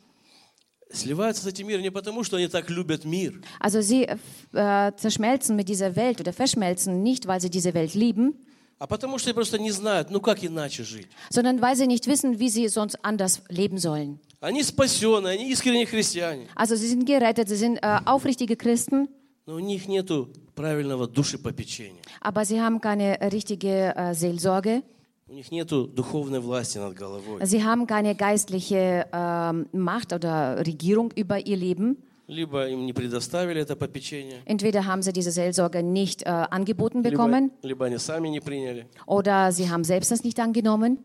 Сливаются 0.92 1.42
с 1.44 1.46
этим 1.46 1.68
миром 1.68 1.82
не 1.82 1.90
потому, 1.92 2.24
что 2.24 2.36
они 2.36 2.48
так 2.48 2.68
любят 2.70 3.04
мир, 3.04 3.34
Also 3.60 3.80
sie 3.80 4.08
äh, 4.52 4.92
zerschmelzen 4.96 5.54
mit 5.54 5.68
dieser 5.68 5.94
Welt 5.94 6.20
oder 6.20 6.32
verschmelzen 6.32 7.04
nicht, 7.04 7.28
weil 7.28 7.40
sie 7.40 7.50
diese 7.50 7.74
Welt 7.74 7.94
lieben, 7.94 8.34
А 8.81 8.87
потому 8.87 9.19
что 9.19 9.31
просто 9.35 9.59
не 9.59 9.69
знают, 9.69 10.09
ну 10.09 10.19
как 10.19 10.43
иначе 10.43 10.83
жить. 10.83 11.07
sondern 11.29 11.61
weil 11.61 11.75
sie 11.75 11.85
nicht 11.85 12.07
wissen, 12.07 12.39
wie 12.39 12.49
sie 12.49 12.67
sonst 12.67 12.97
anders 13.03 13.43
leben 13.47 13.77
sollen. 13.77 14.17
Они 14.39 14.63
спасенные, 14.63 15.33
они 15.37 15.51
искренние 15.51 15.85
христиане, 15.85 16.47
Also 16.55 16.75
sie 16.75 16.87
sind 16.87 17.05
gerettet, 17.05 17.47
sie 17.47 17.57
sind 17.57 17.77
äh, 17.77 17.99
aufrichtige 18.05 18.55
Christen, 18.55 19.07
но 19.45 19.53
у 19.55 19.59
них 19.59 19.87
нет 19.87 20.09
правильного 20.55 21.07
душепопечения. 21.07 22.01
aber 22.21 22.43
sie 22.43 22.59
haben 22.59 22.81
keine 22.81 23.19
richtige 23.31 23.93
äh, 23.95 24.15
Seelsorge. 24.15 24.81
У 25.27 25.33
них 25.33 25.51
нет 25.51 25.69
духовной 25.69 26.39
власти 26.39 26.79
над 26.79 26.95
головой. 26.95 27.45
Sie 27.45 27.63
haben 27.63 27.85
keine 27.85 28.15
geistliche 28.15 29.05
ähm, 29.13 29.67
Macht 29.71 30.11
oder 30.11 30.57
Regierung 30.65 31.11
über 31.15 31.37
ihr 31.45 31.55
Leben. 31.55 31.97
Либо 32.30 32.66
им 32.68 32.86
не 32.86 32.92
предоставили 32.92 33.60
это 33.60 33.76
попечение, 33.76 34.42
Entweder 34.46 34.84
haben 34.84 35.00
sie 35.02 35.12
diese 35.12 35.30
Seelsorge 35.30 35.82
nicht 35.84 36.22
äh, 36.22 36.26
angeboten 36.26 37.02
либо, 37.04 37.10
bekommen 37.10 37.52
либо 37.62 37.86
они 37.86 37.98
сами 37.98 38.28
не 38.28 38.40
приняли. 38.40 38.86
oder 39.06 39.52
sie 39.52 39.70
haben 39.70 39.84
selbst 39.84 40.10
das 40.10 40.24
nicht 40.24 40.40
angenommen. 40.40 40.98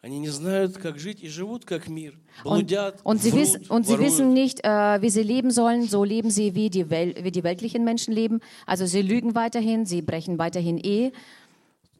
Они 0.00 0.18
не 0.18 0.28
знают, 0.28 0.76
как 0.76 0.98
жить 0.98 1.22
и 1.22 1.28
живут 1.28 1.64
как 1.64 1.88
мир. 1.88 2.12
Und, 2.44 2.58
Блудят, 2.68 3.00
und, 3.04 3.22
sie, 3.22 3.32
врут, 3.32 3.40
wissen, 3.40 3.66
und 3.68 3.86
sie 3.86 3.94
воруют. 3.94 4.12
wissen 4.12 4.32
nicht, 4.34 4.60
äh, 4.62 5.00
wie 5.00 5.08
sie 5.08 5.22
leben 5.22 5.50
sollen. 5.50 5.88
So 5.88 6.04
leben 6.04 6.30
sie, 6.30 6.54
wie 6.54 6.68
die, 6.68 6.90
Wel 6.90 7.14
wie 7.24 7.30
die 7.32 7.42
weltlichen 7.42 7.84
Menschen 7.84 8.12
leben. 8.12 8.40
Also 8.66 8.84
sie 8.86 9.00
lügen 9.02 9.34
weiterhin, 9.34 9.86
sie 9.86 10.02
brechen 10.02 10.38
weiterhin 10.38 10.76
Ehe. 10.78 11.10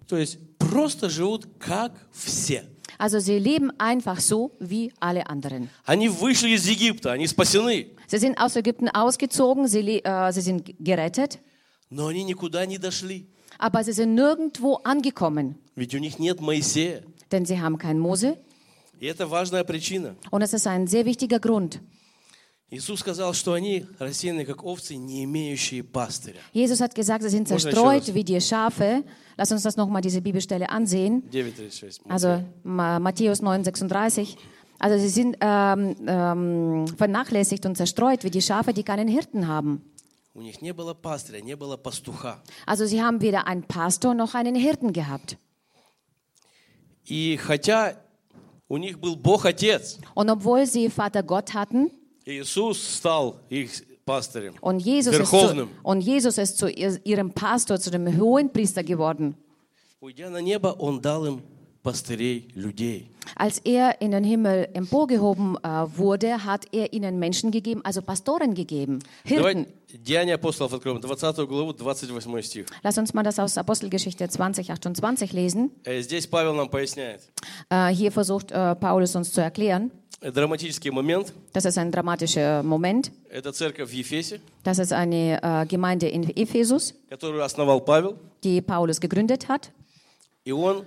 То 0.07 0.17
есть 0.19 0.39
просто 0.59 1.09
живут 1.09 1.49
как 1.59 1.93
все. 2.13 2.65
Also 2.99 3.19
sie 3.19 3.39
leben 3.39 3.73
einfach 3.79 4.21
so 4.21 4.53
wie 4.61 4.93
alle 5.01 5.27
anderen. 5.29 5.69
Они 5.87 6.09
вышли 6.09 6.51
из 6.51 6.69
Египта, 6.69 7.11
они 7.13 7.27
спасены. 7.27 7.89
Sie 8.09 8.19
sind 8.19 8.39
aus 8.39 8.57
Ägypten 8.57 8.89
ausgezogen, 8.89 9.67
sie, 9.69 9.83
le- 9.83 10.05
äh, 10.05 10.33
sie 10.33 10.41
sind 10.41 10.75
gerettet, 10.79 11.39
Но 11.91 12.07
они 12.09 12.25
никуда 12.25 12.67
не 12.67 12.79
дошли. 12.79 13.27
Aber 13.59 13.85
sie 13.85 13.93
sind 13.93 14.15
nirgendwo 14.15 14.81
angekommen, 14.85 15.57
Ведь 15.77 15.95
у 15.95 15.99
них 15.99 16.19
нет 16.19 16.41
Моисея. 16.41 17.03
denn 17.31 17.45
sie 17.47 17.61
haben 17.61 17.79
keinen 17.79 17.99
Mose. 18.01 18.37
И 19.01 19.07
это 19.07 19.27
важная 19.29 19.65
причина. 19.65 20.15
Und 20.31 20.43
es 20.43 20.53
ist 20.53 20.67
ein 20.67 20.87
sehr 20.87 21.05
wichtiger 21.05 21.39
Grund. 21.41 21.81
Иисус 22.71 23.01
сказал, 23.01 23.35
что 23.35 23.53
они 23.53 23.87
рассеяны, 24.01 24.45
как 24.45 24.65
овцы, 24.65 24.97
не 24.97 25.23
имеющие 25.25 25.85
пастыря. 25.85 26.41
Jesus 26.53 26.81
hat 26.81 26.95
gesagt, 26.95 27.23
sie 27.23 27.29
sind 27.29 27.49
Можно 27.49 27.55
еще 27.69 27.71
zerstreut 27.71 28.09
раз? 28.09 28.15
wie 28.15 28.25
die 28.25 28.41
Schafe. 28.41 29.05
Lass 29.37 29.53
uns 29.53 29.63
das 29.63 29.77
nochmal, 29.77 30.01
diese 30.03 30.21
Bibelstelle 30.23 30.71
ansehen. 30.71 31.23
9.36. 31.31 32.01
Also 32.09 32.43
Ma- 32.65 32.99
Matthäus 32.99 33.43
9, 33.43 33.63
36. 33.65 34.37
Also 34.79 34.99
sie 34.99 35.09
sind 35.09 35.37
ähm, 35.41 35.95
ähm, 36.07 36.87
vernachlässigt 36.89 37.65
und 37.67 37.77
zerstreut 37.77 38.25
wie 38.25 38.31
die 38.31 38.43
Schafe, 38.43 38.73
die 38.75 38.83
keinen 38.83 39.09
Hirten 39.09 39.47
haben. 39.49 39.83
У 40.37 40.43
них 40.43 40.61
не 40.61 40.73
было 40.73 40.95
пастыря, 40.95 41.41
не 41.41 41.55
было 41.55 41.77
пастуха. 41.77 42.43
Also 42.67 42.87
sie 42.87 43.01
haben 43.03 43.21
weder 43.21 43.47
einen 43.47 43.63
Pastor 43.63 44.15
noch 44.15 44.35
einen 44.35 44.57
Hirten 44.57 44.93
gehabt. 44.93 45.37
И 47.07 47.37
хотя 47.37 47.97
у 48.69 48.79
них 48.79 48.99
был 48.99 49.15
Бог 49.17 49.45
Отец, 49.45 49.99
Und 50.15 50.31
obwohl 50.31 50.67
sie 50.67 50.89
Vater 50.91 51.23
Gott 51.23 51.55
hatten 51.55 51.91
Иисус 52.27 52.79
стал 52.97 53.41
их 53.51 53.71
пастырем, 54.07 54.55
und 54.61 54.81
Jesus, 54.81 55.15
ist 55.15 55.29
zu, 55.31 55.37
верховным. 55.37 55.69
und 55.83 56.01
Jesus 56.01 56.39
ist 56.39 56.57
zu 56.59 56.69
ihr- 56.69 56.99
ihrem 57.05 57.31
Pastor, 57.33 57.79
zu 57.79 57.91
dem 57.91 58.07
hohen 58.19 58.51
Priester 58.53 58.83
geworden, 58.83 59.37
Уйдя 60.01 60.29
на 60.31 60.39
небо, 60.43 60.75
Он 60.79 61.01
дал 61.01 61.25
им 61.27 61.43
пастырей 61.43 61.43
людей. 61.43 61.58
als 63.37 63.59
er 63.65 64.01
in 64.01 64.11
den 64.11 64.25
Himmel 64.25 64.69
emporgehoben 64.73 65.57
äh, 65.63 65.69
wurde, 65.99 66.45
hat 66.45 66.67
er 66.73 66.93
ihnen 66.93 67.19
Menschen 67.19 67.51
gegeben, 67.51 67.81
also 67.85 68.01
Pastoren 68.03 68.55
gegeben, 68.55 69.01
Hirten. 69.25 69.37
Давайте 69.43 69.67
Деяния 70.03 70.35
апостолов 70.35 70.73
откроем, 70.73 71.01
20 71.01 71.47
главу, 71.49 71.73
28 71.73 72.47
стих. 72.47 72.67
Lass 72.83 72.99
uns 72.99 73.15
mal 73.15 73.23
das 73.23 73.39
aus 73.39 73.57
Apostelgeschichte 73.59 74.29
20, 74.29 74.73
28 74.73 75.33
lesen. 75.33 75.71
Э, 75.85 76.01
Здесь 76.01 76.27
Павел 76.27 76.55
нам 76.55 76.69
поясняет. 76.69 77.21
Äh, 77.71 77.89
hier 77.91 78.11
versucht 78.11 78.51
äh, 78.51 78.75
Paulus 78.75 79.15
uns 79.15 79.33
zu 79.33 79.41
erklären. 79.41 79.91
Э, 80.21 80.33
Драматический 80.33 80.91
момент. 80.91 81.33
Das 81.53 81.65
ist 81.65 81.79
ein 81.79 81.93
dramatischer 81.93 82.63
Moment. 82.65 83.13
Это 83.29 83.53
церковь 83.53 83.91
в 83.91 83.95
Ефесе, 83.95 84.41
Das 84.65 84.79
ist 84.81 84.93
eine 84.93 85.41
äh, 85.43 85.67
Gemeinde 85.67 86.09
in 86.09 86.25
Ephesus, 86.37 86.95
которую 87.09 87.45
основал 87.45 87.81
Павел. 87.85 88.17
die 88.43 88.61
Paulus 88.63 89.01
gegründet 89.01 89.49
hat. 89.49 89.71
И 90.45 90.51
он 90.53 90.85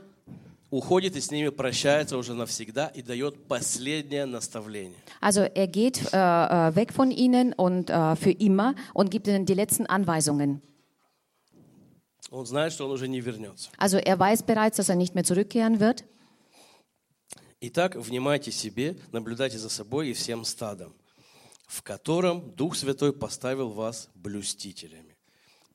уходит 0.72 1.16
и 1.16 1.20
с 1.20 1.30
ними 1.30 1.50
прощается 1.50 2.16
уже 2.16 2.32
навсегда 2.34 2.88
и 2.88 3.02
дает 3.02 3.46
последнее 3.46 4.24
наставление. 4.24 4.98
Also 5.20 5.42
er 5.42 5.68
geht 5.68 6.00
äh, 6.12 6.16
äh, 6.16 6.74
weg 6.74 6.92
von 6.92 7.10
ihnen 7.10 7.52
und 7.52 7.90
äh, 7.90 8.16
für 8.16 8.30
immer 8.30 8.74
und 8.94 9.10
gibt 9.10 9.28
ihnen 9.28 9.44
die 9.44 9.54
letzten 9.54 9.86
Anweisungen. 9.86 10.62
Он 12.30 12.46
знает, 12.46 12.72
что 12.72 12.86
он 12.86 12.92
уже 12.92 13.06
не 13.06 13.20
вернется. 13.20 13.70
Also 13.76 13.98
er 13.98 14.18
weiß 14.18 14.44
bereits, 14.44 14.78
dass 14.78 14.88
er 14.88 14.96
nicht 14.96 15.14
mehr 15.14 15.24
zurückkehren 15.24 15.78
wird. 15.78 16.04
Итак, 17.60 17.94
внимайте 17.94 18.50
себе, 18.50 18.96
наблюдайте 19.12 19.58
за 19.58 19.68
собой 19.68 20.08
и 20.08 20.14
всем 20.14 20.44
стадом, 20.44 20.94
в 21.68 21.82
котором 21.82 22.50
Дух 22.56 22.74
Святой 22.74 23.12
поставил 23.12 23.68
вас 23.68 24.08
блюстителями. 24.14 25.16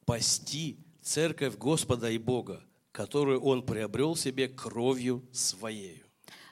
Пасти 0.06 0.80
церковь 1.02 1.56
Господа 1.56 2.10
и 2.10 2.18
Бога, 2.18 2.62
которую 2.97 3.43
Он 3.43 3.63
приобрел 3.63 4.17
себе 4.17 4.49
кровью 4.49 5.23
Своею. 5.33 6.03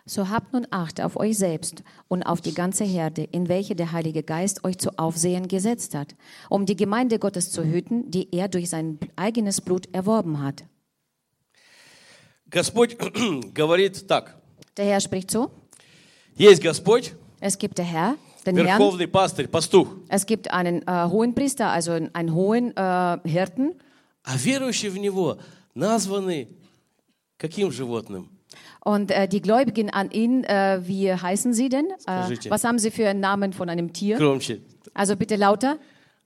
So 0.07 0.29
habt 0.29 0.53
nun 0.53 0.67
Acht 0.71 1.01
auf 1.01 1.17
euch 1.17 1.39
selbst 1.39 1.85
und 2.09 2.23
auf 2.25 2.41
die 2.41 2.55
ganze 2.55 2.85
Herde, 2.85 3.23
in 3.23 3.49
welche 3.49 3.77
der 3.77 3.93
Heilige 3.93 4.23
Geist 4.23 4.65
euch 4.65 4.79
zu 4.79 4.99
Aufsehen 4.99 5.47
gesetzt 5.47 5.95
hat, 5.95 6.17
um 6.49 6.67
die 6.67 6.75
Gemeinde 6.75 7.19
Gottes 7.19 7.53
zu 7.53 7.63
hüten, 7.63 8.11
die 8.11 8.29
er 8.33 8.49
durch 8.49 8.71
sein 8.71 8.99
eigenes 9.15 9.61
Blut 9.61 9.87
erworben 9.93 10.43
hat. 10.43 10.65
Господь 12.51 12.97
говорит 13.55 14.09
так. 14.09 14.37
Der 14.77 14.87
Herr 14.87 15.01
spricht 15.01 15.31
so, 15.31 15.51
Есть 16.37 16.63
Господь, 16.63 17.15
es 17.39 17.59
gibt 17.59 17.79
der 17.79 17.85
Herr, 17.85 18.17
den 18.47 18.57
Herrn, 18.57 18.67
верховный 18.67 19.07
пастырь, 19.07 19.47
пастух, 19.47 19.95
es 20.09 20.27
gibt 20.27 20.51
einen 20.51 20.83
äh, 20.89 21.09
hohen 21.09 21.35
Priester, 21.35 21.71
also 21.71 21.93
einen 21.93 22.35
hohen 22.35 22.77
äh, 22.77 23.19
Hirten, 23.25 23.75
а 24.25 24.37
верующие 24.37 24.91
в 24.91 24.99
Него 24.99 25.39
названы 25.75 26.49
каким 27.39 27.71
животным? 27.71 28.29
Und 28.83 29.11
äh, 29.11 29.29
die 29.29 29.41
Gläubigen 29.41 29.91
an 29.91 30.11
ihn, 30.11 30.43
äh, 30.45 30.81
wie 30.83 31.13
heißen 31.13 31.53
sie 31.53 31.69
denn? 31.69 31.87
Äh, 31.91 31.97
Скажите. 31.99 32.51
was 32.51 32.65
haben 32.65 32.79
sie 32.79 32.91
für 32.91 33.09
einen 33.09 33.21
Namen 33.21 33.53
von 33.53 33.69
einem 33.69 33.93
Tier? 33.93 34.17
Громче. 34.17 34.61
Also 34.95 35.17
bitte 35.17 35.37
lauter. 35.37 35.79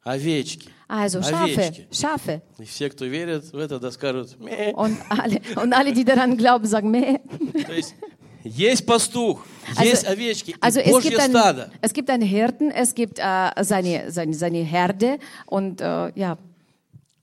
Овечки. 0.04 0.68
Also 0.86 1.22
Schafe, 1.22 1.44
Овечки. 1.44 1.88
Schafe. 1.90 2.42
И 2.58 2.64
все, 2.64 2.90
кто 2.90 3.06
верит 3.06 3.52
в 3.52 3.58
это, 3.58 3.80
да 3.80 3.90
скажут, 3.90 4.38
«Ме». 4.38 4.72
Und 4.74 4.98
alle, 5.08 5.40
und 5.56 5.72
alle, 5.72 5.92
die 5.92 6.04
daran 6.04 6.36
glauben, 6.36 6.66
sagen, 6.66 6.90
meh. 6.90 7.18
То 7.66 7.72
есть 7.72 7.94
есть 8.44 8.84
пастух, 8.86 9.44
есть 9.82 10.06
овечки, 10.06 10.54
also 10.60 10.78
и 10.78 10.84
es 10.84 10.90
Божье 10.90 11.10
gibt, 11.10 11.22
einen, 11.22 11.30
стадо. 11.34 11.70
es 11.80 11.92
gibt 11.94 12.10
einen 12.10 12.22
Hirten, 12.22 12.70
es 12.70 12.94
gibt 12.94 13.18
äh, 13.18 13.50
seine, 13.62 14.12
seine, 14.12 14.34
seine 14.34 14.58
Herde 14.58 15.18
und 15.46 15.80
äh, 15.80 16.12
ja, 16.14 16.36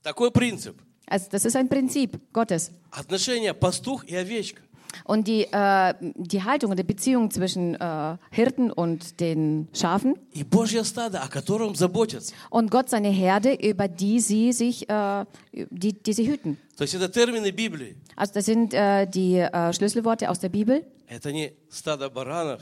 Такой 0.02 0.32
принцип. 0.32 0.76
also 1.06 1.26
das 1.30 1.44
ist 1.44 1.56
ein 1.56 1.68
Prinzip 1.68 2.18
Gottes. 2.32 2.70
Отношения 2.90 3.54
пастух 3.54 4.04
и 4.04 4.14
овечка. 4.16 4.60
Und 5.04 5.26
die, 5.26 5.44
äh, 5.50 5.94
die 6.00 6.42
Haltung 6.42 6.70
und 6.70 6.78
die 6.78 6.82
Beziehung 6.82 7.30
zwischen 7.30 7.74
äh, 7.76 8.16
Hirten 8.30 8.70
und 8.70 9.20
den 9.20 9.68
Schafen 9.72 10.16
И 10.34 10.44
Божье 10.44 10.84
стадо, 10.84 11.20
о 11.22 11.28
котором 11.28 11.74
заботятся. 11.74 12.34
und 12.50 12.70
Gott 12.70 12.90
seine 12.90 13.08
Herde, 13.08 13.54
über 13.54 13.88
die 13.88 14.20
sie 14.20 14.52
sich, 14.52 14.86
äh, 14.90 15.24
die, 15.52 15.94
die 15.94 16.12
sie 16.12 16.26
hüten. 16.30 16.58
То 16.76 16.84
есть 16.84 16.94
это 16.94 17.08
термины 17.08 17.52
Библии. 17.52 17.96
Also 18.16 18.34
das 18.34 18.44
sind 18.44 18.74
äh, 18.74 19.06
die 19.06 19.38
äh, 19.38 19.72
Schlüsselworte 19.72 20.28
aus 20.28 20.40
der 20.40 20.50
Bibel. 20.50 20.84
Это 21.08 21.32
не 21.32 21.54
стадо 21.70 22.10
баранов, 22.10 22.60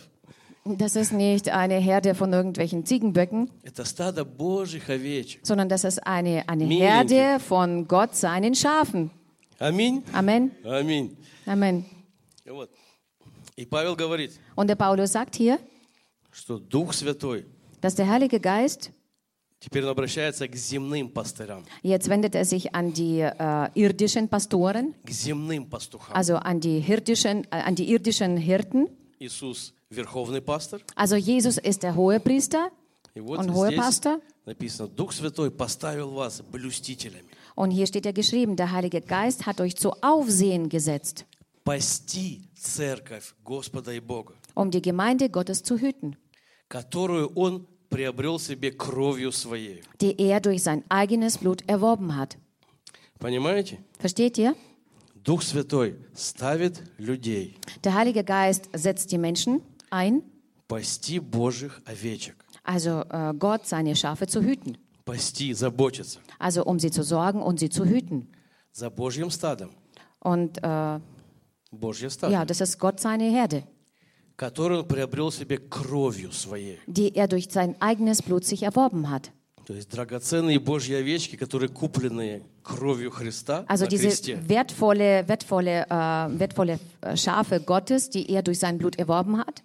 Das 0.67 0.95
ist 0.95 1.13
nicht 1.13 1.49
eine 1.49 1.75
Herde 1.75 2.15
von 2.15 2.33
irgendwelchen 2.33 2.85
Ziegenböcken, 2.85 3.51
sondern 5.43 5.69
das 5.69 5.83
ist 5.83 6.07
eine, 6.07 6.49
eine 6.49 6.65
Herde 6.65 7.39
von 7.39 7.87
Gott 7.87 8.15
seinen 8.15 8.55
Schafen. 8.55 9.11
Amen. 9.59 10.01
Amen. 10.11 10.51
Amen. 10.63 11.17
Amen. 11.45 11.85
Und 14.55 14.67
der 14.67 14.75
Paulus 14.75 15.11
sagt 15.11 15.35
hier, 15.35 15.59
dass 17.81 17.95
der 17.95 18.09
Heilige 18.09 18.39
Geist 18.39 18.91
Jetzt 21.81 22.09
wendet 22.09 22.35
er 22.35 22.45
sich 22.45 22.75
an 22.75 22.93
die 22.93 23.19
äh, 23.21 23.69
irdischen 23.75 24.29
Pastoren, 24.29 24.95
also 26.11 26.35
an 26.35 26.59
die, 26.59 26.79
irdischen, 26.79 27.43
äh, 27.45 27.47
an 27.51 27.75
die 27.75 27.89
irdischen 27.91 28.37
Hirten. 28.37 28.89
Jesus 29.17 29.75
верховный 29.90 30.40
пастор. 30.40 30.80
Also 30.96 31.16
Jesus 31.16 31.58
ist 31.58 31.82
der 31.82 31.94
hohe 31.94 32.20
Priester 32.20 32.70
И 33.14 33.20
вот 33.20 33.38
und 33.40 33.52
hohe 33.52 33.68
здесь 33.68 33.78
Pastor. 33.80 34.20
написано, 34.46 34.88
Дух 34.88 35.12
Святой 35.12 35.50
поставил 35.50 36.10
вас 36.10 36.42
блюстителями. 36.42 37.28
Und 37.56 37.72
hier 37.72 37.86
steht 37.86 38.06
ja 38.06 38.12
geschrieben, 38.12 38.56
der 38.56 38.70
Heilige 38.72 39.00
Geist 39.00 39.46
hat 39.46 39.60
euch 39.60 39.76
zu 39.76 39.92
Aufsehen 40.02 40.68
gesetzt, 40.68 41.26
Пасти 41.64 42.48
церковь 42.56 43.34
Господа 43.44 43.92
и 43.92 44.00
Бога, 44.00 44.34
um 44.54 44.70
die 44.70 44.80
Gemeinde 44.80 45.28
Gottes 45.28 45.62
zu 45.62 45.76
hüten, 45.78 46.16
которую 46.68 47.32
Он 47.34 47.66
приобрел 47.90 48.38
себе 48.38 48.70
кровью 48.70 49.32
Своей. 49.32 49.82
die 50.00 50.16
er 50.18 50.40
durch 50.40 50.62
sein 50.62 50.84
eigenes 50.88 51.38
Blut 51.38 51.62
erworben 51.68 52.16
hat. 52.16 52.38
Понимаете? 53.18 53.78
Versteht 53.98 54.38
ihr? 54.38 54.54
Дух 55.16 55.42
Святой 55.42 55.96
ставит 56.16 56.80
людей 56.98 57.56
Der 57.84 57.92
Heilige 57.94 58.24
Geist 58.24 58.70
setzt 58.72 59.12
die 59.12 59.18
Menschen 59.18 59.60
ein, 59.94 60.22
пасти 60.68 61.18
Божьих 61.18 61.80
овечек, 61.84 62.36
also 62.64 63.02
äh, 63.10 63.32
Gott 63.38 63.66
seine 63.66 63.94
Schafe 63.96 64.26
zu 64.26 64.42
hüten, 64.42 64.76
пасти, 65.04 65.52
заботиться 65.52 66.20
also 66.38 66.64
um 66.64 66.78
sie 66.78 66.90
zu 66.90 67.02
sorgen 67.02 67.42
und 67.42 67.58
sie 67.60 67.68
zu 67.70 67.84
hüten. 67.84 68.28
за 68.72 68.88
Божьим 68.90 69.30
стадом. 69.30 69.70
Und 70.20 70.58
äh, 70.62 71.00
Божье 71.72 72.10
стадо, 72.10 72.32
ja, 72.32 72.44
das 72.44 72.60
ist 72.60 72.78
Gott 72.78 73.00
seine 73.00 73.24
Herde, 73.30 73.64
которую 74.36 74.80
Он 74.82 74.88
приобрел 74.88 75.30
себе 75.32 75.58
кровью 75.58 76.32
Своей. 76.32 76.78
die 76.86 77.14
er 77.16 77.26
durch 77.28 77.48
sein 77.50 77.74
eigenes 77.80 78.22
Blut 78.22 78.44
sich 78.44 78.62
erworben 78.62 79.10
hat. 79.10 79.30
То 79.66 79.74
есть 79.74 79.90
драгоценные 79.90 80.58
Божьи 80.58 80.94
овечки, 80.94 81.36
которые 81.36 81.68
куплены 81.68 82.42
кровью 82.64 83.10
Христа 83.10 83.64
Also 83.68 83.84
на 83.84 83.90
diese 83.90 84.08
кресте. 84.08 84.38
wertvolle, 84.48 85.28
wertvolle, 85.28 85.86
äh, 85.88 86.38
wertvolle 86.40 86.80
äh, 87.02 87.16
Schafe 87.16 87.60
Gottes, 87.60 88.10
die 88.10 88.28
er 88.30 88.42
durch 88.42 88.58
sein 88.58 88.78
Blut 88.78 88.98
erworben 88.98 89.38
hat. 89.38 89.62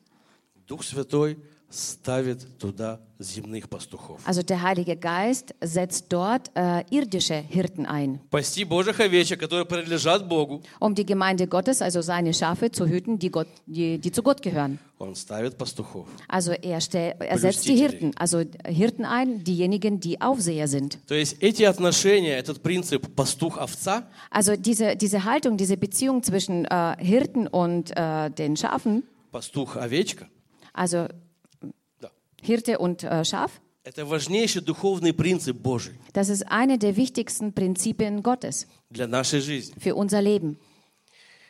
Дух 0.69 0.83
Святой 0.83 1.37
ставит 1.69 2.57
туда 2.57 3.01
земных 3.19 3.69
пастухов. 3.69 4.21
Also 4.25 4.43
der 4.43 4.61
Heilige 4.61 4.95
Geist 4.95 5.53
setzt 5.61 6.05
dort 6.09 6.51
äh, 6.55 6.83
irdische 6.89 7.35
Hirten 7.35 7.85
ein, 7.85 8.19
Пасти 8.29 8.63
Божьих 8.63 8.99
овечек, 8.99 9.39
которые 9.39 9.65
принадлежат 9.65 10.27
Богу. 10.27 10.61
um 10.79 10.95
die 10.95 11.05
Gemeinde 11.05 11.47
Gottes, 11.47 11.81
also 11.81 12.01
seine 12.01 12.33
Schafe, 12.33 12.71
zu 12.71 12.87
hüten, 12.87 13.19
die, 13.19 13.29
Gott, 13.29 13.47
die, 13.65 13.97
die 13.97 14.11
zu 14.11 14.21
Gott 14.23 14.41
gehören. 14.41 14.79
Он 14.99 15.15
ставит 15.15 15.57
пастухов. 15.57 16.07
Also 16.27 16.51
er, 16.53 16.79
stell, 16.81 17.15
er 17.19 17.37
setzt 17.37 17.65
die 17.65 17.73
Blüstители. 17.73 17.99
Hirten, 17.99 18.17
also 18.17 18.43
Hirten 18.65 19.03
ein, 19.05 19.43
diejenigen, 19.43 19.99
die 19.99 20.21
Aufseher 20.21 20.67
sind. 20.67 20.99
То 21.07 21.15
есть 21.15 21.41
эти 21.41 21.63
отношения, 21.63 22.37
этот 22.37 22.61
принцип 22.63 23.13
пастух-овца, 23.15 24.03
Also 24.29 24.55
diese, 24.55 24.95
diese 24.95 25.25
Haltung, 25.25 25.57
diese 25.57 25.75
Beziehung 25.77 26.23
zwischen 26.23 26.65
äh, 26.65 26.95
Hirten 26.99 27.47
und 27.47 27.91
äh, 27.97 28.29
den 28.29 28.55
Schafen, 28.55 29.03
пастух-овечка, 29.31 30.27
also 30.73 31.07
да, 31.99 32.09
Hirte 32.41 32.77
und 32.79 33.03
äh, 33.03 33.23
Schaf, 33.25 33.51
это 33.83 34.05
важнейший 34.05 34.61
духовный 34.61 35.13
принцип 35.13 35.57
Божий 35.57 35.93
das 36.13 36.29
ist 36.29 36.47
eine 36.51 36.77
der 36.77 36.95
wichtigsten 36.95 37.53
Prinzipien 37.53 38.23
Gottes 38.23 38.67
для 38.89 39.07
нашей 39.07 39.41
жизни. 39.41 39.73
für 39.79 39.95
unser 39.95 40.21
Leben. 40.21 40.57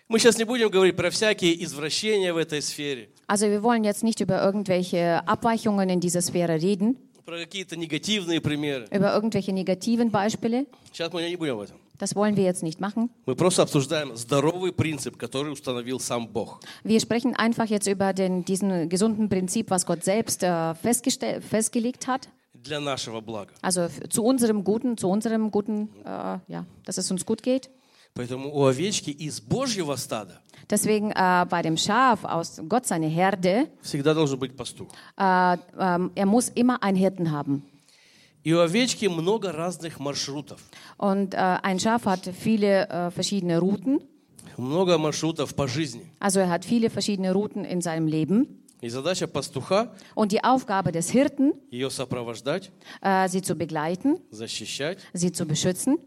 Мы 0.07 0.19
сейчас 0.19 0.37
не 0.37 0.43
будем 0.43 0.69
говорить 0.69 0.95
про 0.95 1.09
всякие 1.09 1.63
извращения 1.63 2.31
в 2.33 2.37
этой 2.37 2.61
сфере, 2.61 3.09
Also 3.27 3.47
wir 3.49 3.63
wollen 3.63 3.83
jetzt 3.83 4.03
nicht 4.03 4.19
über 4.21 4.43
irgendwelche 4.43 5.27
Abweichungen 5.27 5.89
in 5.89 5.99
dieser 5.99 6.21
Sphäre 6.21 6.61
reden, 6.61 6.95
про 7.25 7.37
какие-то 7.39 7.75
негативные 7.75 8.39
примеры. 8.39 8.85
über 8.91 9.15
irgendwelche 9.15 9.51
negativen 9.51 10.11
Beispiele. 10.11 10.67
Сейчас 10.93 11.11
мы 11.11 11.27
не 11.27 11.35
будем 11.35 11.55
об 11.55 11.61
этом. 11.61 11.77
Das 11.99 12.13
wollen 12.15 12.35
wir 12.35 12.43
jetzt 12.43 12.61
nicht 12.61 12.81
machen. 12.81 13.09
Мы 13.25 13.35
просто 13.35 13.61
обсуждаем 13.63 14.15
здоровый 14.17 14.71
принцип, 14.73 15.17
который 15.17 15.51
установил 15.51 15.99
сам 15.99 16.27
Бог. 16.27 16.59
Wir 16.83 16.99
sprechen 16.99 17.35
einfach 17.35 17.67
jetzt 17.67 17.87
über 17.87 18.11
den, 18.13 18.43
diesen 18.43 18.89
gesunden 18.89 19.29
Prinzip, 19.29 19.69
was 19.69 19.85
Gott 19.85 20.03
selbst 20.03 20.43
äh, 20.43 20.47
festgestell- 20.83 21.39
festgelegt 21.41 22.07
hat. 22.07 22.27
для 22.53 22.79
нашего 22.79 23.21
блага. 23.21 23.53
Also 23.61 23.81
f- 23.81 24.09
zu 24.09 24.23
unserem 24.23 24.63
Guten, 24.63 24.97
zu 24.97 25.07
unserem 25.07 25.51
Guten, 25.51 25.87
äh, 26.03 26.39
ja, 26.47 26.65
dass 26.85 26.97
es 26.97 27.09
uns 27.11 27.25
gut 27.25 27.43
geht. 27.43 27.69
Поэтому 28.15 28.49
у 28.53 28.65
овечки 28.65 29.11
из 29.11 29.39
Божьего 29.39 29.95
стада 29.97 30.41
Deswegen 30.69 31.11
äh, 31.11 31.45
bei 31.47 31.61
dem 31.61 31.77
Schaf 31.77 32.23
aus 32.23 32.59
Gott 32.67 32.87
seine 32.87 33.05
Herde, 33.07 33.67
всегда 33.81 34.13
должен 34.15 34.39
быть 34.39 34.55
пастух. 34.57 34.87
äh, 35.17 35.57
ähm, 35.79 36.11
er 36.15 36.25
muss 36.25 36.49
immer 36.55 36.81
einen 36.81 36.97
Hirten 36.97 37.29
haben. 37.31 37.63
И 38.43 38.53
у 38.53 38.59
овечки 38.59 39.07
много 39.07 39.51
разных 39.51 39.99
маршрутов. 39.99 40.61
Und 40.97 41.33
äh, 41.33 41.37
ein 41.37 41.79
Schaf 41.79 42.05
hat 42.05 42.29
viele 42.39 42.87
äh, 42.89 43.11
verschiedene 43.11 43.59
Routen. 43.59 44.01
Много 44.57 44.97
маршрутов 44.97 45.55
по 45.55 45.67
жизни. 45.67 46.11
Also 46.19 46.39
er 46.39 46.49
hat 46.49 46.63
viele 46.63 46.89
verschiedene 46.89 47.33
Routen 47.33 47.65
in 47.65 47.81
seinem 47.81 48.07
Leben. 48.07 48.61
И 48.81 48.89
задача 48.89 49.25
пастуха 49.25 49.91
Und 50.13 50.31
die 50.31 50.43
Aufgabe 50.43 50.91
des 50.91 51.09
Hirten, 51.09 51.53
ее 51.71 51.89
сопровождать, 51.89 52.71
äh, 53.01 53.27
sie 53.29 53.41
zu 53.41 53.55
begleiten, 53.55 54.19
защищать, 54.29 54.99
sie 55.13 55.31
zu 55.31 55.45
beschützen 55.45 55.97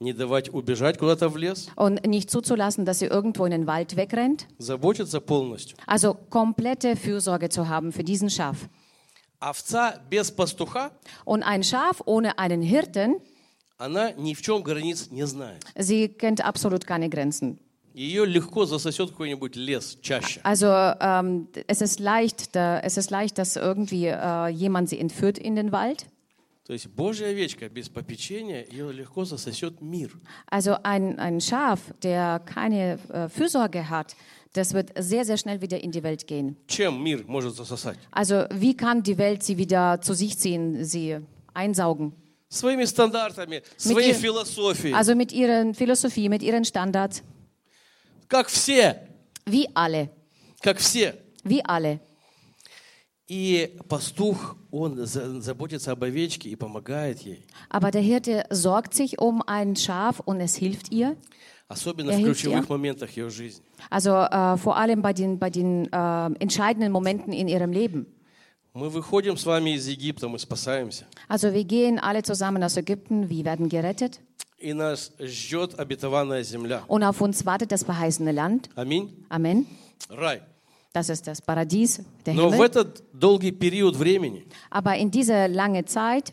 не 0.00 0.12
давать 0.12 0.52
убежать 0.52 0.98
куда-то 0.98 1.28
в 1.28 1.36
лес, 1.36 1.68
und 1.76 2.04
nicht 2.06 2.30
zuzulassen, 2.30 2.84
dass 2.84 2.98
sie 2.98 3.06
irgendwo 3.06 3.46
in 3.46 3.50
den 3.50 3.66
Wald 3.66 3.96
wegrennt. 3.96 4.46
заботиться 4.58 5.20
полностью. 5.20 5.76
Also 5.86 6.14
komplette 6.14 6.96
Fürsorge 6.96 7.48
zu 7.48 7.68
haben 7.68 7.92
für 7.92 8.04
diesen 8.04 8.28
Schaf. 8.28 8.68
Овца 9.40 10.00
без 10.10 10.30
пастуха, 10.30 10.90
Und 11.24 11.42
ein 11.42 11.62
Schaf 11.62 12.02
ohne 12.06 12.38
einen 12.38 12.62
Hirten, 12.62 13.20
она 13.78 14.12
ни 14.12 14.34
в 14.34 14.40
чем 14.42 14.62
границ 14.62 15.10
не 15.10 15.26
знает. 15.26 15.62
sie 15.78 16.08
kennt 16.08 16.40
absolut 16.44 16.86
keine 16.86 17.08
Grenzen. 17.10 17.58
Ее 17.92 18.26
легко 18.26 18.66
засосет 18.66 19.10
какой-нибудь 19.10 19.56
лес 19.56 19.98
чаще. 20.02 20.40
Also 20.42 20.66
ähm, 21.00 21.48
es, 21.66 21.80
ist 21.80 21.98
leicht, 21.98 22.54
da, 22.54 22.78
es 22.80 22.96
ist 22.98 23.10
leicht, 23.10 23.38
dass 23.38 23.56
irgendwie 23.56 24.06
äh, 24.06 24.48
jemand 24.48 24.88
sie 24.90 24.98
entführt 24.98 25.38
in 25.38 25.56
den 25.56 25.72
Wald. 25.72 26.06
То 26.70 26.72
есть 26.72 26.88
Божья 26.88 27.26
овечка 27.28 27.68
без 27.68 27.88
попечения, 27.88 28.66
ее 28.68 28.92
легко 28.92 29.24
засосет 29.24 29.80
мир. 29.80 30.10
Also 30.46 30.76
ein, 30.82 31.16
ein 31.20 31.40
Schaf, 31.40 31.78
der 32.02 32.40
keine 32.44 32.98
äh, 33.08 33.28
Fürsorge 33.28 33.88
hat, 33.88 34.16
das 34.52 34.74
wird 34.74 34.90
sehr, 34.98 35.24
sehr 35.24 35.36
schnell 35.36 35.60
wieder 35.60 35.78
in 35.80 35.92
die 35.92 36.02
Welt 36.02 36.26
gehen. 36.26 36.56
Чем 36.66 37.00
мир 37.02 37.22
может 37.28 37.54
засосать? 37.54 37.98
Also 38.10 38.46
wie 38.50 38.74
kann 38.76 39.02
die 39.02 39.16
Welt 39.16 39.44
sie 39.44 39.56
wieder 39.58 40.00
zu 40.00 40.12
sich 40.14 40.36
ziehen, 40.38 40.84
sie 40.84 41.18
einsaugen? 41.54 42.12
Своими 42.48 42.84
стандартами, 42.84 43.62
своей 43.76 44.08
ihr- 44.10 44.14
философией. 44.14 44.94
Also 44.94 45.14
mit 45.14 45.32
ihren 45.32 45.74
Philosophie, 45.74 46.28
mit 46.28 46.42
ihren 46.42 46.64
Standards, 46.64 47.22
Как 48.28 48.48
все, 48.48 48.96
wie 49.44 49.68
alle, 49.74 50.08
как 50.62 50.78
все. 50.80 51.14
wie 51.44 51.64
alle. 51.64 52.00
И 53.30 53.76
пастух, 53.88 54.56
он 54.70 55.04
за- 55.04 55.40
заботится 55.40 55.90
об 55.92 56.04
овечке 56.04 56.48
и 56.48 56.54
помогает 56.56 57.18
ей. 57.20 57.44
Aber 57.70 57.90
der 57.90 58.02
Hirte 58.02 58.44
sorgt 58.50 58.94
sich 58.94 59.18
um 59.20 59.42
ein 59.46 59.74
Schaf 59.74 60.20
und 60.20 60.40
es 60.40 60.54
hilft 60.54 60.92
ihr. 60.92 61.16
Особенно 61.68 62.10
Er 62.12 62.18
в 62.18 62.20
hilft 62.20 62.42
ключевых 62.42 62.66
ihr. 62.66 62.68
моментах 62.68 63.10
ее 63.16 63.28
жизни. 63.28 63.64
Also 63.90 64.10
äh, 64.14 64.56
vor 64.56 64.76
allem 64.76 65.02
bei 65.02 65.12
den, 65.12 65.40
bei 65.40 65.50
den 65.50 65.86
äh, 65.92 66.26
entscheidenden 66.38 66.92
Momenten 66.92 67.32
in 67.32 67.48
ihrem 67.48 67.72
Leben. 67.72 68.06
Мы 68.74 68.90
выходим 68.90 69.36
с 69.36 69.44
вами 69.46 69.70
из 69.74 69.88
Египта, 69.88 70.28
мы 70.28 70.38
спасаемся. 70.38 71.06
Also 71.28 71.52
wir 71.52 71.64
gehen 71.64 71.98
alle 71.98 72.22
zusammen 72.22 72.62
aus 72.62 72.76
Ägypten, 72.76 73.28
wir 73.28 73.44
werden 73.44 73.68
gerettet 73.68 74.20
И 74.58 74.72
нас 74.72 75.12
ждет 75.18 75.78
обетованная 75.80 76.44
земля. 76.44 76.82
und 76.86 77.02
auf 77.02 77.20
uns 77.20 77.44
wartet 77.44 77.72
das 77.72 77.82
verheißene 77.82 78.30
Land. 78.32 78.68
Аминь. 78.76 79.24
Amen. 79.28 79.66
Рай. 80.10 80.42
Das 80.92 81.08
ist 81.10 81.26
das 81.26 81.42
Paradies, 81.42 82.00
der 82.24 82.34
Но 82.34 82.48
в 82.48 82.54
Himmel. 82.54 82.66
этот 82.66 83.02
долгий 83.12 83.52
период 83.52 83.96
времени 83.96 84.46
Aber 84.70 84.96
in 84.96 85.10
dieser 85.10 85.46
lange 85.48 85.84
Zeit 85.84 86.32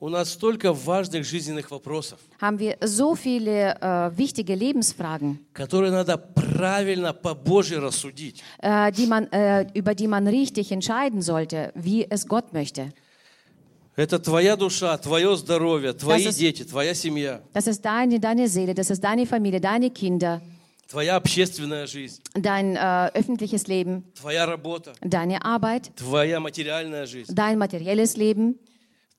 у 0.00 0.10
нас 0.10 0.32
столько 0.34 0.74
важных 0.74 1.24
жизненных 1.24 1.70
вопросов, 1.70 2.18
haben 2.38 2.58
wir 2.58 2.76
so 2.84 3.14
viele 3.14 3.74
äh, 3.80 4.10
wichtige 4.18 4.54
Lebensfragen, 4.54 5.38
которые 5.54 5.90
надо 5.92 6.18
правильно 6.18 7.14
по 7.14 7.34
Божьей 7.34 7.78
рассудить. 7.78 8.42
äh, 8.60 8.92
die 8.92 9.06
man, 9.06 9.26
äh, 9.32 9.66
über 9.72 9.94
die 9.94 10.08
man 10.08 10.26
richtig 10.28 10.70
entscheiden 10.72 11.22
sollte, 11.22 11.72
wie 11.74 12.06
es 12.10 12.26
Gott 12.28 12.52
möchte. 12.52 12.92
Это 13.96 14.18
твоя 14.18 14.56
душа, 14.56 14.98
твое 14.98 15.36
здоровье, 15.36 15.92
твои 15.94 16.24
Das 16.26 16.30
ist- 16.32 16.38
дети, 16.40 16.64
твоя 16.64 16.94
семья, 16.94 17.40
Das 17.54 17.66
ist 17.68 17.82
deine, 17.84 18.18
deine 18.20 18.48
Seele, 18.48 18.74
das 18.74 18.90
ist 18.90 19.02
deine 19.02 19.24
Familie, 19.24 19.60
deine 19.60 19.88
Kinder, 19.90 20.42
Твоя 20.89 21.15
общественная 21.17 21.85
жизнь, 21.87 22.21
dein 22.33 22.75
äh, 22.75 23.11
öffentliches 23.13 23.67
Leben, 23.67 24.03
твоя 24.19 24.45
работа, 24.45 24.93
deine 25.01 25.43
Arbeit, 25.43 25.91
твоя 25.95 26.39
материальная 26.39 27.05
жизнь, 27.05 27.31
dein 27.33 27.57
materielles 27.57 28.17
Leben, 28.17 28.55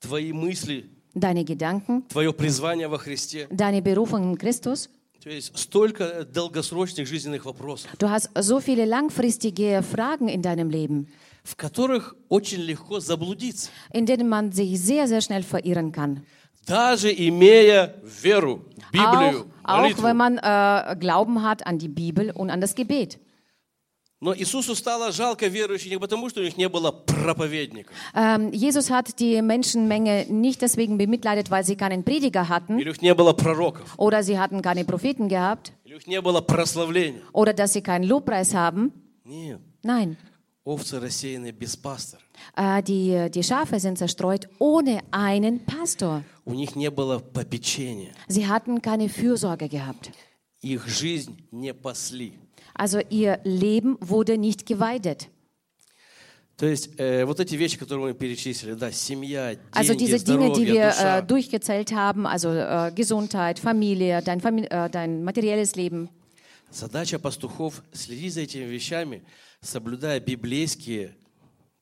твои 0.01 0.33
мысли, 0.33 0.89
deine 1.15 1.43
Gedanken, 1.45 2.03
твое 2.09 2.33
призвание 2.33 2.87
во 2.87 2.97
Христе. 2.97 3.47
deine 3.49 3.81
Berufung 3.81 4.31
in 4.33 4.37
Christus. 4.37 4.89
То 5.23 5.29
есть 5.29 5.55
столько 5.57 6.25
долгосрочных 6.25 7.07
жизненных 7.07 7.45
вопросов, 7.45 7.89
Du 7.99 8.09
hast 8.09 8.29
so 8.35 8.59
viele 8.59 8.85
langfristige 8.85 9.81
Fragen 9.83 10.27
in 10.27 10.41
deinem 10.41 10.69
Leben, 10.69 11.07
в 11.43 11.55
которых 11.55 12.15
очень 12.27 12.61
легко 12.61 12.99
заблудиться, 12.99 13.69
in 13.93 14.05
denen 14.05 14.27
man 14.27 14.51
sich 14.51 14.79
sehr, 14.81 15.07
sehr 15.07 15.21
schnell 15.21 15.43
verirren 15.43 15.91
kann. 15.91 16.23
даже 16.67 17.11
имея 17.13 17.95
веру, 18.03 18.65
Библию, 18.91 19.41
auch 19.41 19.45
молитву. 19.70 20.02
wenn 20.02 20.16
man 20.16 20.38
äh, 20.38 20.96
Glauben 20.98 21.42
hat 21.42 21.66
an 21.66 21.78
die 21.78 21.88
Bibel 21.88 22.30
und 22.30 22.50
an 22.50 22.60
das 22.60 22.74
Gebet. 22.74 23.18
Но 24.18 24.34
Иисусу 24.34 24.74
стало 24.74 25.12
жалко 25.12 25.46
верующих 25.46 25.90
не 25.90 25.98
потому, 25.98 26.30
что 26.30 26.40
у 26.40 26.42
них 26.44 26.56
не 26.56 26.70
было 26.70 26.90
проповедника, 26.90 27.90
Ähm, 28.14 28.50
Jesus 28.50 28.90
hat 28.90 29.20
die 29.20 29.42
Menschenmenge 29.42 30.24
nicht 30.30 30.62
deswegen 30.62 30.96
bemitleidet, 30.96 31.50
weil 31.50 31.64
sie 31.64 31.76
keinen 31.76 32.02
Prediger 32.02 32.48
hatten 32.48 32.78
или 32.78 32.88
у 32.88 32.92
них 32.92 33.02
не 33.02 33.14
было 33.14 33.34
пророков, 33.34 33.92
oder 33.98 34.22
sie 34.22 34.38
hatten 34.38 34.62
keine 34.62 34.84
Propheten 34.86 35.28
gehabt 35.28 35.72
или 35.84 35.92
у 35.94 35.96
них 35.98 36.06
не 36.06 36.20
было 36.22 36.40
прославления. 36.40 37.20
oder 37.34 37.52
dass 37.52 37.74
sie 37.74 37.82
keinen 37.82 38.04
Lobpreis 38.04 38.54
haben. 38.54 38.92
Нет, 39.24 39.60
Nein, 39.84 40.16
овцы 40.64 40.98
рассеяны 40.98 41.50
без 41.52 41.76
пастора. 41.76 42.22
äh, 42.56 42.82
die, 42.82 43.30
die 43.30 43.42
Schafe 43.42 43.80
sind 43.80 43.98
zerstreut 43.98 44.48
ohne 44.58 45.00
einen 45.10 45.64
Pastor. 45.64 46.22
У 46.44 46.54
них 46.54 46.76
не 46.76 46.90
было 46.90 47.18
попечения. 47.18 48.12
Sie 48.28 48.46
hatten 48.46 48.80
keine 48.82 49.08
Fürsorge 49.08 49.68
gehabt. 49.68 50.10
Их 50.62 50.86
жизнь 50.88 51.36
не 51.50 51.72
пасли. 51.74 52.34
Also 52.74 53.00
ihr 53.10 53.40
Leben 53.44 53.96
wurde 54.00 54.36
nicht 54.38 54.66
geweidet. 54.66 55.28
То 56.56 56.64
есть 56.64 56.98
э, 56.98 57.26
вот 57.26 57.38
эти 57.38 57.54
вещи, 57.54 57.76
которые 57.76 58.06
мы 58.06 58.14
перечислили, 58.14 58.72
да, 58.72 58.90
семья, 58.90 59.56
Also 59.72 59.92
деньги, 59.92 60.06
diese 60.06 60.24
Dinge, 60.24 60.52
die 60.52 60.64
здоровье, 60.64 60.72
wir 60.72 60.90
душа, 60.90 61.18
äh, 61.18 61.22
durchgezählt 61.22 61.92
haben, 61.92 62.26
also 62.26 62.48
äh, 62.50 62.92
Gesundheit, 62.94 63.58
Familie, 63.58 64.22
dein, 64.22 64.40
Famili 64.40 64.66
äh, 64.70 64.88
dein 64.88 65.22
materielles 65.22 65.76
Leben. 65.76 66.08
задача 66.70 67.18
пастухов 67.18 67.82
следить 67.92 68.34
за 68.34 68.40
этими 68.40 68.64
вещами, 68.64 69.22
соблюдая 69.60 70.18
библейские 70.20 71.16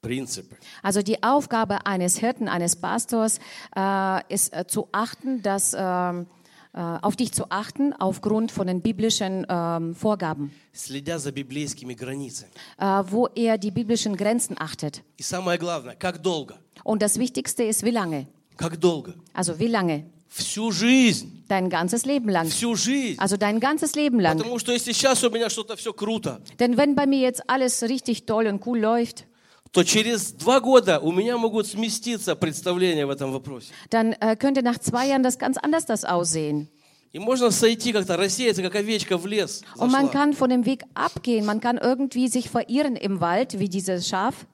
принципы. 0.01 0.57
Also 0.83 1.03
die 1.03 1.23
Aufgabe 1.23 1.87
eines 1.87 2.19
Hirten, 2.19 2.49
eines 2.49 2.77
Pastors 2.77 3.39
äh, 3.77 4.21
ist 4.33 4.53
äh, 4.53 4.67
zu 4.67 4.89
achten, 4.93 5.43
dass 5.43 5.75
ähm, 5.77 6.27
äh, 6.75 6.81
auf 6.81 7.17
dich 7.17 7.33
zu 7.33 7.51
achten 7.51 7.93
aufgrund 7.95 8.53
von 8.53 8.67
den 8.67 8.83
biblischen 8.83 9.47
ähm, 9.49 9.95
Vorgaben, 9.95 10.51
следя 10.73 11.19
за 11.19 11.31
библейскими 11.33 11.95
границами. 11.95 12.51
äh, 12.79 13.03
wo 13.11 13.29
er 13.35 13.57
die 13.59 13.71
biblischen 13.71 14.17
Grenzen 14.17 14.57
achtet. 14.59 15.03
И 15.17 15.23
самое 15.23 15.57
главное, 15.59 15.95
как 15.95 16.21
долго? 16.23 16.57
Und 16.83 17.01
das 17.01 17.19
Wichtigste 17.19 17.63
ist, 17.65 17.83
wie 17.85 17.91
lange? 17.91 18.27
Как 18.57 18.79
долго? 18.79 19.15
Also 19.33 19.59
wie 19.59 19.69
lange? 19.69 20.05
Всю 20.29 20.73
жизнь. 20.73 21.45
Dein 21.49 21.71
ganzes 21.71 22.05
Leben 22.05 22.29
lang. 22.29 22.49
Всю 22.49 22.75
жизнь. 22.75 23.19
Also 23.21 23.37
dein 23.37 23.61
ganzes 23.61 23.95
Leben 23.95 24.19
lang. 24.21 24.37
Потому 24.39 24.59
что 24.59 24.73
если 24.73 24.93
сейчас 24.93 25.23
у 25.23 25.31
меня 25.31 25.49
что-то 25.49 25.77
все 25.77 25.93
круто, 25.93 26.41
Denn 26.59 26.77
wenn 26.77 26.95
bei 26.97 27.07
mir 27.07 27.21
jetzt 27.21 27.49
alles 27.49 27.83
richtig 27.85 28.27
toll 28.27 28.49
und 28.49 28.67
cool 28.67 28.81
läuft, 28.81 29.27
То 29.72 29.84
через 29.84 30.32
два 30.32 30.60
года 30.60 31.00
у 31.00 31.12
меня 31.12 31.38
могут 31.38 31.68
сместиться 31.68 32.36
представления 32.36 33.06
в 33.06 33.10
этом 33.10 33.32
вопросе. 33.32 33.72
dann 33.90 34.14
äh, 34.14 34.36
könnte 34.36 34.64
nach 34.64 34.80
zwei 34.80 35.08
Jahren 35.08 35.24
das 35.24 35.38
ganz 35.38 35.58
anders 35.58 35.86
das 35.86 36.04
aussehen. 36.04 36.68
И 37.12 37.18
можно 37.18 37.50
сойти 37.50 37.92
как-то, 37.92 38.18
рассеяться, 38.18 38.62
как 38.62 38.76
овечка 38.76 39.18
в 39.18 39.26
лес. 39.26 39.64
Und 39.78 39.92
man 39.92 40.06
зашла. 40.06 40.12
kann 40.12 40.34
von 40.34 40.50
dem 40.50 40.66
Weg 40.66 40.84
abgehen, 40.94 41.44
man 41.46 41.60
kann 41.60 41.78
irgendwie 41.78 42.28
sich 42.28 42.50
verirren 42.50 42.96
im 42.96 43.20
Wald, 43.20 43.60
wie 43.60 43.68
dieses 43.68 44.08
Schaf. 44.08 44.46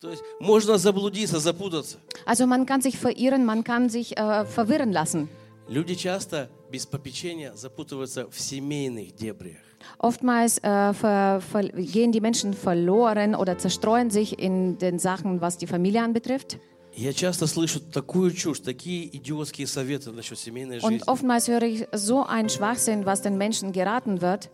То 0.00 0.10
есть 0.10 0.22
можно 0.38 0.78
заблудиться, 0.78 1.40
запутаться. 1.40 1.98
Also 2.24 2.46
man 2.46 2.66
kann 2.66 2.80
sich 2.80 2.98
verirren, 2.98 3.44
man 3.44 3.64
kann 3.64 3.88
sich 3.88 4.16
äh, 4.16 4.44
verwirren 4.44 4.92
lassen. 4.92 5.28
Люди 5.68 5.94
часто 5.96 6.48
без 6.70 6.86
попечения 6.86 7.52
запутываются 7.54 8.28
в 8.30 8.40
семейных 8.40 9.14
дебриях. 9.16 9.58
Oftmals 9.99 10.57
äh, 10.59 10.93
ver, 10.93 11.41
ver, 11.41 11.63
gehen 11.69 12.11
die 12.11 12.21
Menschen 12.21 12.53
verloren 12.53 13.35
oder 13.35 13.57
zerstreuen 13.57 14.09
sich 14.09 14.39
in 14.39 14.77
den 14.77 14.99
Sachen, 14.99 15.41
was 15.41 15.57
die 15.57 15.67
Familie 15.67 16.03
anbetrifft. 16.03 16.59
И 16.95 17.01
Я 17.01 17.13
часто 17.13 17.47
слышу 17.47 17.79
такую 17.79 18.31
чушь, 18.31 18.59
такие 18.59 19.07
идиотские 19.17 19.65
советы 19.65 20.11
насчет 20.11 20.37
семейной 20.37 20.79
жизни. 20.79 20.97
Und 20.97 21.07
oftmals 21.07 21.47
höre 21.47 21.63
ich 21.63 21.87
so 21.91 22.23
einen 22.23 22.49
Schwachsinn, 22.49 23.05
was 23.05 23.21
den 23.21 23.37
Menschen 23.37 23.71
geraten 23.71 24.21
wird. 24.21 24.49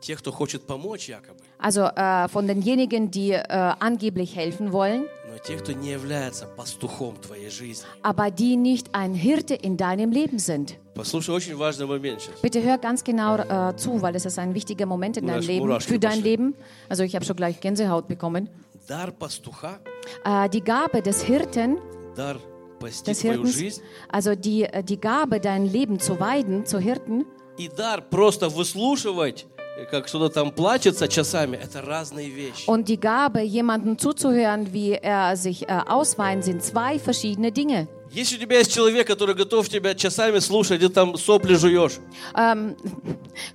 Те, 0.00 0.14
кто 0.14 0.30
хочет 0.30 0.62
помочь 0.64 1.08
якобы, 1.08 1.40
Also 1.62 1.82
äh, 1.82 2.28
von 2.28 2.46
denjenigen, 2.46 3.10
die 3.10 3.32
äh, 3.32 3.42
angeblich 3.80 4.36
helfen 4.36 4.72
wollen, 4.72 5.04
но 5.30 5.38
те, 5.38 5.56
кто 5.56 5.72
не 5.72 5.90
является 5.90 6.46
пастухом 6.46 7.16
твоей 7.20 7.50
жизни. 7.50 7.84
aber 8.02 8.30
die 8.30 8.56
nicht 8.56 8.94
ein 8.94 9.14
Hirte 9.14 9.54
in 9.54 9.76
deinem 9.76 10.10
Leben 10.12 10.38
sind. 10.38 10.76
Послушай, 10.94 11.34
очень 11.34 11.56
важный 11.56 11.86
момент 11.86 12.20
сейчас. 12.22 12.40
Bitte 12.40 12.62
hör 12.62 12.78
ganz 12.78 13.02
genau 13.04 13.36
äh, 13.36 13.74
zu, 13.76 14.00
weil 14.02 14.14
es 14.16 14.24
ist 14.24 14.38
ein 14.38 14.54
wichtiger 14.54 14.86
Moment 14.86 15.16
in 15.16 15.24
Mir 15.26 15.32
deinem 15.32 15.40
ist 15.40 15.46
Leben, 15.48 15.66
Muraschke 15.66 15.92
für 15.94 15.98
dein 15.98 16.10
пошли. 16.12 16.22
Leben. 16.30 16.54
Also 16.88 17.02
ich 17.02 17.14
habe 17.14 17.24
schon 17.24 17.36
gleich 17.36 17.60
Gänsehaut 17.60 18.06
bekommen. 18.08 18.48
Дар 18.86 19.10
пастуха, 19.10 19.80
Äh, 20.24 20.48
die 20.48 20.62
Gabe 20.62 21.02
des 21.02 21.22
Hirten, 21.22 21.78
дар 22.16 22.36
пасти 22.80 23.10
des 23.10 23.18
твою 23.20 23.42
Hirtens, 23.42 23.54
жизнь 23.54 23.82
also 24.08 24.34
die, 24.34 24.62
äh, 24.64 24.82
die 24.82 24.98
Gabe, 25.00 25.40
dein 25.40 25.66
Leben 25.66 25.98
zu 26.00 26.18
weiden, 26.20 26.64
zu 26.66 26.78
Hirten, 26.78 27.26
и 27.58 27.68
дар 27.68 28.00
просто 28.00 28.48
выслушивать, 28.48 29.46
как 29.90 30.08
что-то 30.08 30.28
там 30.28 30.50
плачется 30.50 31.06
часами, 31.08 31.56
это 31.56 31.80
разные 31.82 32.28
вещи. 32.28 32.68
und 32.68 32.88
die 32.88 32.98
Gabe, 32.98 33.40
jemandem 33.42 33.96
zuzuhören, 33.98 34.72
wie 34.72 34.92
er 34.92 35.36
sich 35.36 35.68
äh, 35.68 35.80
ausweint, 35.86 36.44
sind 36.44 36.62
zwei 36.62 36.98
verschiedene 36.98 37.52
Dinge. 37.52 37.88
Если 38.10 38.36
у 38.36 38.40
тебя 38.40 38.56
есть 38.58 38.72
человек, 38.72 39.06
который 39.06 39.34
готов 39.34 39.68
тебя 39.68 39.94
часами 39.94 40.38
слушать, 40.38 40.80
и 40.82 40.86
ты 40.86 40.88
там 40.88 41.16
сопли 41.16 41.54
жуешь, 41.56 42.00
Ähm, 42.34 42.74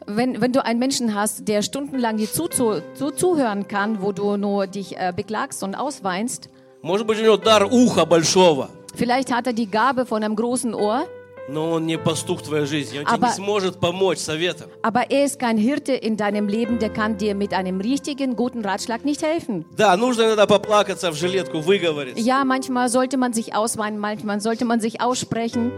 wenn, 0.05 0.39
wenn 0.41 0.53
du 0.53 0.63
einen 0.63 0.79
Menschen 0.79 1.13
hast, 1.15 1.47
der 1.47 1.61
stundenlang 1.63 2.17
dir 2.17 2.31
zuzu, 2.31 2.81
zu, 2.93 3.11
zuhören 3.11 3.67
kann, 3.67 4.01
wo 4.01 4.11
du 4.11 4.37
nur 4.37 4.67
dich 4.67 4.95
äh, 4.95 5.11
beklagst 5.15 5.63
und 5.63 5.75
ausweinst, 5.75 6.49
может 6.83 7.07
быть, 7.07 7.17
у 7.19 7.23
него 7.23 7.37
дар 7.37 7.65
уха 7.71 8.05
большого, 8.05 8.69
vielleicht 8.95 9.31
hat 9.31 9.47
er 9.47 9.53
die 9.53 9.69
Gabe 9.69 10.05
von 10.05 10.23
einem 10.23 10.35
großen 10.35 10.73
Ohr, 10.75 11.05
Но 11.48 11.70
он 11.72 11.86
не 11.86 11.98
пастух 11.98 12.42
твоей 12.42 12.66
жизни, 12.66 12.98
он 12.98 13.04
тебе 13.06 13.14
Aber- 13.16 13.28
не 13.28 13.32
сможет 13.34 13.80
помочь 13.80 14.18
советом. 14.18 14.68
aber 14.82 15.10
er 15.10 15.24
ist 15.24 15.38
kein 15.38 15.56
Hirte 15.56 15.92
in 15.94 16.16
deinem 16.16 16.46
Leben, 16.48 16.78
der 16.78 16.90
kann 16.90 17.16
dir 17.16 17.34
mit 17.34 17.52
einem 17.54 17.80
richtigen, 17.80 18.36
guten 18.36 18.62
Ratschlag 18.64 19.04
nicht 19.04 19.22
helfen. 19.22 19.64
Да, 19.76 19.96
нужно 19.96 20.22
иногда 20.24 20.46
поплакаться 20.46 21.10
в 21.10 21.14
жилетку, 21.16 21.60
выговориться. 21.60 22.20
Ja, 22.20 22.44
manchmal 22.44 22.88
sollte 22.88 23.16
man 23.16 23.32
sich 23.32 23.54
ausweinen, 23.54 23.98
manchmal 23.98 24.40
sollte 24.40 24.64
man 24.64 24.80
sich 24.80 25.00
aussprechen, 25.00 25.72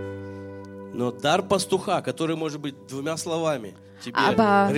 Но 0.93 1.13
дар 1.13 1.43
пастуха, 1.43 2.03
который, 2.03 2.37
может 2.37 2.61
быть, 2.61 2.75
двумя 2.89 3.17
словами 3.17 3.69
тебе 3.69 3.77
aber, 4.13 4.71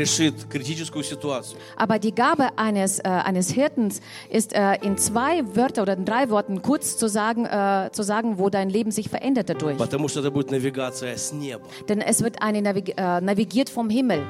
aber 1.76 1.98
die 1.98 2.14
Gabe 2.14 2.48
eines, 2.56 2.98
äh, 2.98 3.02
eines 3.02 3.50
Hirten 3.50 3.92
ist, 4.30 4.52
äh, 4.54 4.76
in 4.82 4.96
zwei 4.98 5.42
Wörter 5.54 5.82
oder 5.82 5.94
in 5.94 6.04
drei 6.04 6.30
Worten 6.30 6.62
kurz 6.62 6.96
zu 6.96 7.08
sagen, 7.08 7.46
äh, 7.46 7.90
zu 7.92 8.02
sagen, 8.02 8.38
wo 8.38 8.50
dein 8.50 8.70
Leben 8.70 8.90
sich 8.90 9.08
verändert 9.08 9.48
dadurch. 9.48 9.78
Denn 11.88 12.00
es 12.00 12.22
wird 12.22 12.42
eine 12.42 12.62
Navig 12.62 12.94
äh, 12.96 13.20
navigiert 13.20 13.70
vom 13.70 13.90
Himmel. 13.90 14.26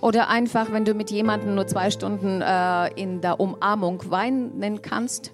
Oder 0.00 0.28
einfach, 0.28 0.72
wenn 0.72 0.84
du 0.84 0.94
mit 0.94 1.12
jemandem 1.12 1.54
nur 1.54 1.66
zwei 1.68 1.90
Stunden 1.90 2.42
äh, 2.42 2.88
in 3.00 3.20
der 3.20 3.38
Umarmung 3.38 4.02
weinen 4.10 4.82
kannst. 4.82 5.32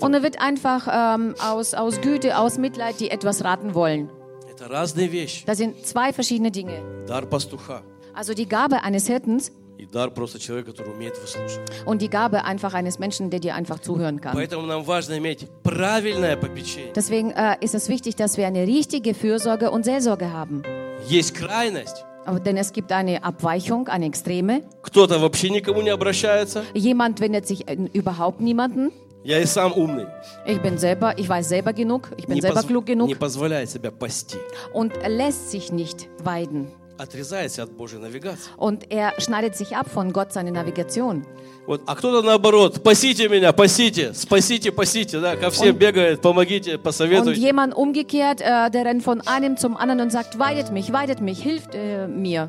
Und 0.00 0.14
er 0.14 0.22
wird 0.22 0.40
einfach 0.40 0.88
ähm, 0.90 1.34
aus, 1.38 1.74
aus 1.74 2.00
Güte, 2.00 2.38
aus 2.38 2.56
Mitleid 2.56 2.67
dir 2.99 3.11
etwas 3.11 3.43
raten 3.43 3.73
wollen. 3.73 4.09
Это 4.49 4.69
разные 4.69 5.07
вещи. 5.11 5.45
Das 5.45 5.57
sind 5.57 5.85
zwei 5.85 6.13
verschiedene 6.13 6.51
Dinge. 6.51 6.81
Дар 7.07 7.25
пастуха 7.25 7.81
Also 8.13 8.33
die 8.33 8.47
Gabe 8.47 8.83
eines 8.83 9.07
Hirtens 9.07 9.51
и 9.79 9.85
дар 9.87 10.11
просто 10.11 10.39
человека, 10.39 10.71
который 10.71 10.93
умеет 10.93 11.17
выслушивать. 11.21 11.67
und 11.85 12.01
die 12.01 12.09
Gabe 12.09 12.45
einfach 12.45 12.73
eines 12.75 12.99
Menschen, 12.99 13.29
der 13.31 13.39
dir 13.39 13.55
einfach 13.55 13.79
zuhören 13.79 14.21
kann. 14.21 14.33
Поэтому 14.35 14.65
нам 14.67 14.83
важно 14.85 15.17
иметь 15.17 15.47
правильное 15.63 16.37
попечение. 16.37 16.93
Deswegen 16.95 17.31
äh, 17.31 17.57
ist 17.61 17.73
es 17.73 17.89
wichtig, 17.89 18.15
dass 18.15 18.37
wir 18.37 18.45
eine 18.45 18.67
richtige 18.67 19.13
Fürsorge 19.15 19.71
und 19.71 19.83
Seelsorge 19.83 20.31
haben. 20.31 20.61
Есть 21.09 21.33
крайность. 21.35 22.05
Aber, 22.25 22.39
denn 22.39 22.55
es 22.55 22.71
gibt 22.71 22.91
eine 22.93 23.23
Abweichung, 23.23 23.87
eine 23.89 24.05
Extreme. 24.05 24.61
Кто-то 24.83 25.19
вообще 25.19 25.49
никому 25.49 25.81
не 25.81 25.89
обращается. 25.89 26.63
Jemand 26.75 27.19
wendet 27.19 27.47
sich 27.47 27.67
an 27.67 27.87
überhaupt 27.87 28.39
niemanden. 28.39 28.91
Я 29.24 29.40
и 29.40 29.46
сам 29.46 29.72
умный. 29.76 30.06
Ich 30.46 30.60
bin 30.62 30.78
selber, 30.78 31.14
ich 31.18 31.28
weiß 31.28 31.48
selber 31.48 31.72
genug, 31.72 32.08
ich 32.16 32.26
bin 32.26 32.36
Не, 32.36 32.40
selber 32.40 32.62
klug 32.62 32.86
genug 32.86 33.08
не 33.08 33.14
позволяет 33.14 33.68
себя 33.68 33.90
пасти. 33.90 34.36
und 34.72 34.96
er 34.96 35.08
lässt 35.10 35.50
sich 35.50 35.70
nicht 35.72 36.08
weiden. 36.22 36.68
Отрезается 36.98 37.62
от 37.62 37.70
Божьей 37.76 37.98
навигации. 38.00 38.50
Und 38.56 38.90
er 38.90 39.12
schneidet 39.20 39.54
sich 39.54 39.76
ab 39.76 39.88
von 39.88 40.12
Gott 40.12 40.32
seine 40.32 40.50
Navigation. 40.50 41.24
Вот. 41.66 41.82
А 41.86 41.94
кто-то 41.94 42.22
наоборот, 42.26 42.76
спасите 42.76 43.28
меня, 43.28 43.52
пасите, 43.52 44.12
спасите, 44.14 44.72
пасите, 44.72 45.20
да, 45.20 45.36
ко 45.36 45.50
всем 45.50 45.74
Он- 45.74 45.78
бегает, 45.78 46.20
помогите, 46.22 46.74
Und 46.76 46.82
посоветуйте. 46.82 47.40
jemand 47.40 47.74
umgekehrt, 47.74 48.40
äh, 48.40 48.70
der 48.70 48.84
rennt 48.84 49.02
von 49.04 49.20
einem 49.28 49.56
zum 49.56 49.76
anderen 49.76 50.00
und 50.00 50.10
sagt, 50.10 50.38
weidet 50.40 50.72
mich, 50.72 50.92
weidet 50.92 51.20
mich, 51.20 51.40
hilft 51.40 51.74
äh, 51.74 52.08
mir. 52.08 52.48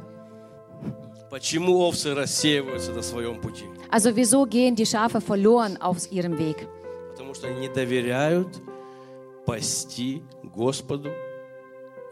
Почему 1.30 1.82
овцы 1.82 2.16
рассеиваются 2.16 2.92
на 2.92 3.04
своем 3.04 3.40
пути? 3.40 3.66
Also 3.91 4.15
wieso 4.17 4.45
gehen 4.47 4.75
die 4.75 4.87
Schafe 4.87 5.21
verloren 5.21 5.77
auf 5.81 6.11
ihrem 6.13 6.39
Weg? 6.39 6.67
Потому 7.13 7.35
что 7.35 7.47
они 7.49 7.61
не 7.61 7.69
доверяют 7.69 8.49
пасти 9.47 10.23
Господу 10.43 11.11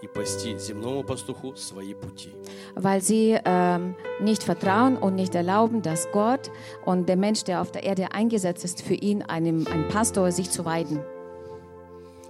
и 0.03 0.07
пасти 0.09 0.57
земному 0.59 1.03
пастуху 1.05 1.55
свои 1.57 1.95
пути. 1.95 2.31
Weil 2.75 3.01
sie 3.01 3.39
ähm, 3.45 3.95
nicht 4.21 4.43
vertrauen 4.43 4.97
und 4.97 5.15
nicht 5.15 5.35
erlauben, 5.35 5.81
dass 5.83 6.09
Gott 6.13 6.51
und 6.85 7.09
der 7.09 7.17
Mensch, 7.17 7.45
der 7.45 7.61
auf 7.61 7.71
der 7.71 7.85
Erde 7.85 8.13
eingesetzt 8.13 8.65
ist, 8.65 8.83
für 8.83 8.95
ihn, 8.95 9.23
einem, 9.23 9.67
ein 9.67 9.89
Pastor, 9.89 10.31
sich 10.33 10.51
zu 10.51 10.65
weiden. 10.65 11.01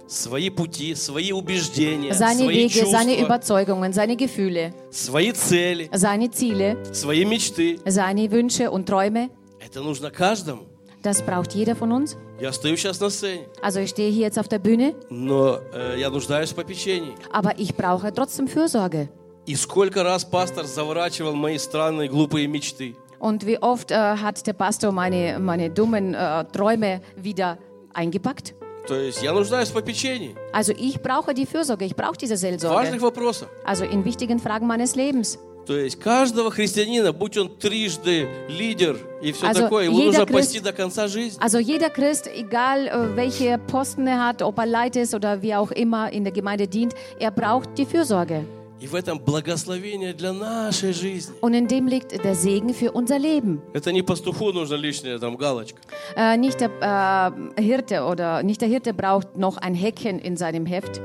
Свои 0.05 0.49
пути, 0.51 0.93
свои 0.95 1.31
убеждения, 1.31 2.13
Seine 2.13 2.43
свои 2.43 2.65
Wege, 2.65 2.85
seine 2.85 3.13
чувства, 3.15 3.25
Überzeugungen, 3.25 3.93
seine 3.93 4.15
Gefühle, 4.15 4.73
свои 4.91 5.31
цели, 5.31 5.89
seine 5.93 6.29
Ziele, 6.29 6.77
свои 6.93 7.25
мечты. 7.25 7.79
seine 7.85 8.29
Wünsche 8.29 8.69
und 8.69 8.85
Träume, 8.85 9.29
Это 9.67 9.81
нужно 9.81 10.09
каждому. 10.11 10.65
das 11.03 11.21
braucht 11.21 11.53
jeder 11.53 11.75
von 11.75 11.91
uns. 11.91 12.15
Я 12.39 12.51
стою 12.53 12.77
сейчас 12.77 12.99
на 12.99 13.09
сцене, 13.09 13.45
Also 13.61 13.79
ich 13.81 13.89
stehe 13.89 14.09
hier 14.11 14.21
jetzt 14.27 14.39
auf 14.39 14.47
der 14.47 14.59
Bühne, 14.59 14.95
но 15.09 15.59
э, 15.73 15.95
я 15.99 16.09
нуждаюсь 16.09 16.51
в 16.51 16.55
попечении. 16.55 17.13
aber 17.31 17.57
ich 17.59 17.75
brauche 17.75 18.11
trotzdem 18.13 18.47
Fürsorge. 18.47 19.09
И 19.45 19.55
сколько 19.55 20.03
раз 20.03 20.23
пастор 20.23 20.65
заворачивал 20.65 21.33
мои 21.35 21.57
странные 21.57 22.07
глупые 22.07 22.47
мечты. 22.47 22.95
Und 23.19 23.45
wie 23.45 23.57
oft 23.61 23.91
äh, 23.91 23.95
hat 23.95 24.45
der 24.47 24.53
Pastor 24.53 24.91
meine, 24.91 25.37
meine 25.39 25.69
dummen 25.69 26.13
äh, 26.13 26.45
Träume 26.51 27.01
wieder 27.17 27.57
eingepackt? 27.93 28.53
То 28.87 28.95
есть 28.95 29.23
я 29.23 29.31
нуждаюсь 29.31 29.69
в 29.69 29.73
попечении. 29.73 30.35
Also 30.51 30.73
ich 30.77 31.01
brauche 31.01 31.33
die 31.33 31.45
Fürsorge, 31.45 31.85
ich 31.85 31.95
brauche 31.95 32.17
diese 32.17 32.35
В 32.35 32.41
важных 32.41 32.99
Seelsorge. 32.99 33.01
вопросах. 33.01 33.49
Also 33.65 33.85
in 33.85 34.03
wichtigen 34.05 34.39
Fragen 34.39 34.67
meines 34.67 34.95
Lebens. 34.95 35.37
То 35.67 35.77
есть 35.77 35.97
каждого 35.97 36.51
христианина, 36.51 37.13
будь 37.13 37.37
он 37.37 37.47
трижды 37.47 38.27
лидер 38.49 38.97
и 39.21 39.31
все 39.31 39.45
Also 39.47 39.61
такое, 39.61 39.85
его 39.85 39.97
jeder 39.97 40.05
нужно 40.07 40.21
Christ- 40.23 40.33
пасти 40.33 40.59
до 40.59 40.73
конца 40.73 41.07
жизни. 41.07 41.39
Also 41.41 41.57
jeder 41.59 41.89
Christ, 41.89 42.27
egal 42.27 42.87
äh, 42.87 43.15
welche 43.15 43.57
Posten 43.59 44.05
er 44.07 44.19
hat, 44.27 44.41
ob 44.41 44.57
er 44.59 44.65
Leiter 44.65 45.01
ist 45.01 45.15
oder 45.15 45.41
wie 45.41 45.55
auch 45.55 45.71
immer 45.71 46.11
in 46.11 46.25
der 46.25 46.33
Gemeinde 46.33 46.67
dient, 46.67 46.93
er 47.17 47.31
braucht 47.31 47.69
die 47.77 47.85
Fürsorge. 47.85 48.43
И 48.81 48.87
в 48.87 48.95
этом 48.95 49.17
благословение 49.17 50.11
для 50.13 50.33
нашей 50.33 50.91
жизни. 50.91 51.33
Und 51.39 51.53
in 51.53 51.69
dem 51.69 51.87
liegt 51.87 52.11
der 52.11 52.35
Segen 52.35 52.73
für 52.73 52.91
unser 52.91 53.17
Leben. 53.17 53.61
Это 53.71 53.93
не 53.93 54.01
пастуху 54.01 54.51
нужна 54.51 54.75
лишняя 54.75 55.17
там 55.17 55.37
галочка. 55.37 55.79
Äh, 56.17 56.35
nicht 56.35 56.59
der 56.59 57.31
äh, 57.57 57.61
Hirte 57.61 58.03
oder 58.03 58.43
nicht 58.43 58.59
der 58.59 58.67
Hirte 58.67 58.93
braucht 58.93 59.37
noch 59.37 59.55
ein 59.55 59.73
Häkchen 59.75 60.19
in 60.19 60.35
seinem 60.35 60.65
Heft, 60.65 60.99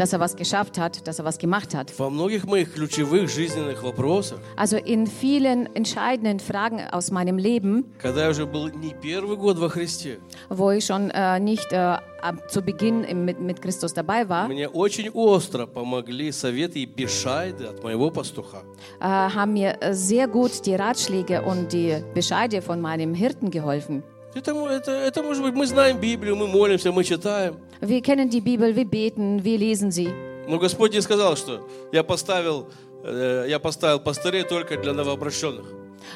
dass 0.00 0.12
er 0.12 0.20
was 0.20 0.36
geschafft 0.36 0.78
hat, 0.78 1.06
dass 1.06 1.18
er 1.18 1.24
was 1.24 1.38
gemacht 1.38 1.74
hat. 1.74 1.92
Во 1.98 2.10
многих 2.10 2.44
моих 2.46 2.74
ключевых 2.74 3.28
жизненных 3.30 3.82
вопросах, 3.82 4.38
Also 4.56 4.76
in 4.76 5.06
vielen 5.06 5.66
entscheidenden 5.74 6.40
Fragen 6.40 6.80
aus 6.92 7.10
meinem 7.10 7.38
Leben, 7.38 7.84
когда 7.98 8.24
я 8.24 8.30
уже 8.30 8.46
был 8.46 8.68
не 8.68 8.94
первый 8.94 9.36
год 9.36 9.58
во 9.58 9.68
Христе, 9.68 10.18
wo 10.50 10.70
ich 10.70 10.84
schon 10.84 11.10
äh, 11.10 11.40
nicht 11.40 11.72
äh, 11.72 11.76
ab 12.22 12.50
zu 12.50 12.60
Beginn 12.62 13.04
im, 13.04 13.24
mit, 13.24 13.40
mit 13.40 13.62
Christus 13.62 13.94
dabei 13.94 14.28
war, 14.28 14.48
мне 14.48 14.68
очень 14.68 15.10
остро 15.10 15.66
помогли 15.66 16.30
советы 16.32 16.80
и 16.80 16.86
бешайды 16.86 17.64
от 17.66 17.82
моего 17.82 18.10
пастуха. 18.10 18.62
äh, 19.00 19.04
haben 19.04 19.52
mir 19.54 19.76
äh, 19.82 19.94
sehr 19.94 20.28
gut 20.28 20.66
die 20.66 20.74
Ratschläge 20.74 21.42
und 21.42 21.72
die 21.72 22.02
Bescheide 22.14 22.62
von 22.62 22.80
meinem 22.80 23.14
Hirten 23.14 23.50
geholfen. 23.50 24.02
Это, 24.33 24.51
это, 24.51 24.91
это 24.91 25.23
может 25.23 25.43
быть, 25.43 25.53
мы 25.53 25.65
знаем 25.67 25.97
Библию, 25.99 26.35
мы 26.35 26.47
молимся, 26.47 26.91
мы 26.91 27.03
читаем. 27.03 27.55
Wir 27.81 28.01
kennen 28.01 28.29
die 28.29 28.41
Bibel, 28.41 28.75
wir 28.75 28.85
beten, 28.85 29.43
wir 29.43 29.57
lesen 29.57 29.91
sie. 29.91 30.09
Но 30.47 30.57
Господь 30.57 30.93
не 30.93 31.01
сказал, 31.01 31.35
что 31.35 31.67
я 31.91 32.03
поставил, 32.03 32.67
э, 33.03 33.45
я 33.49 33.59
поставил 33.59 33.99
пастырей 33.99 34.43
только 34.43 34.77
для 34.77 34.93
новообращенных. 34.93 35.65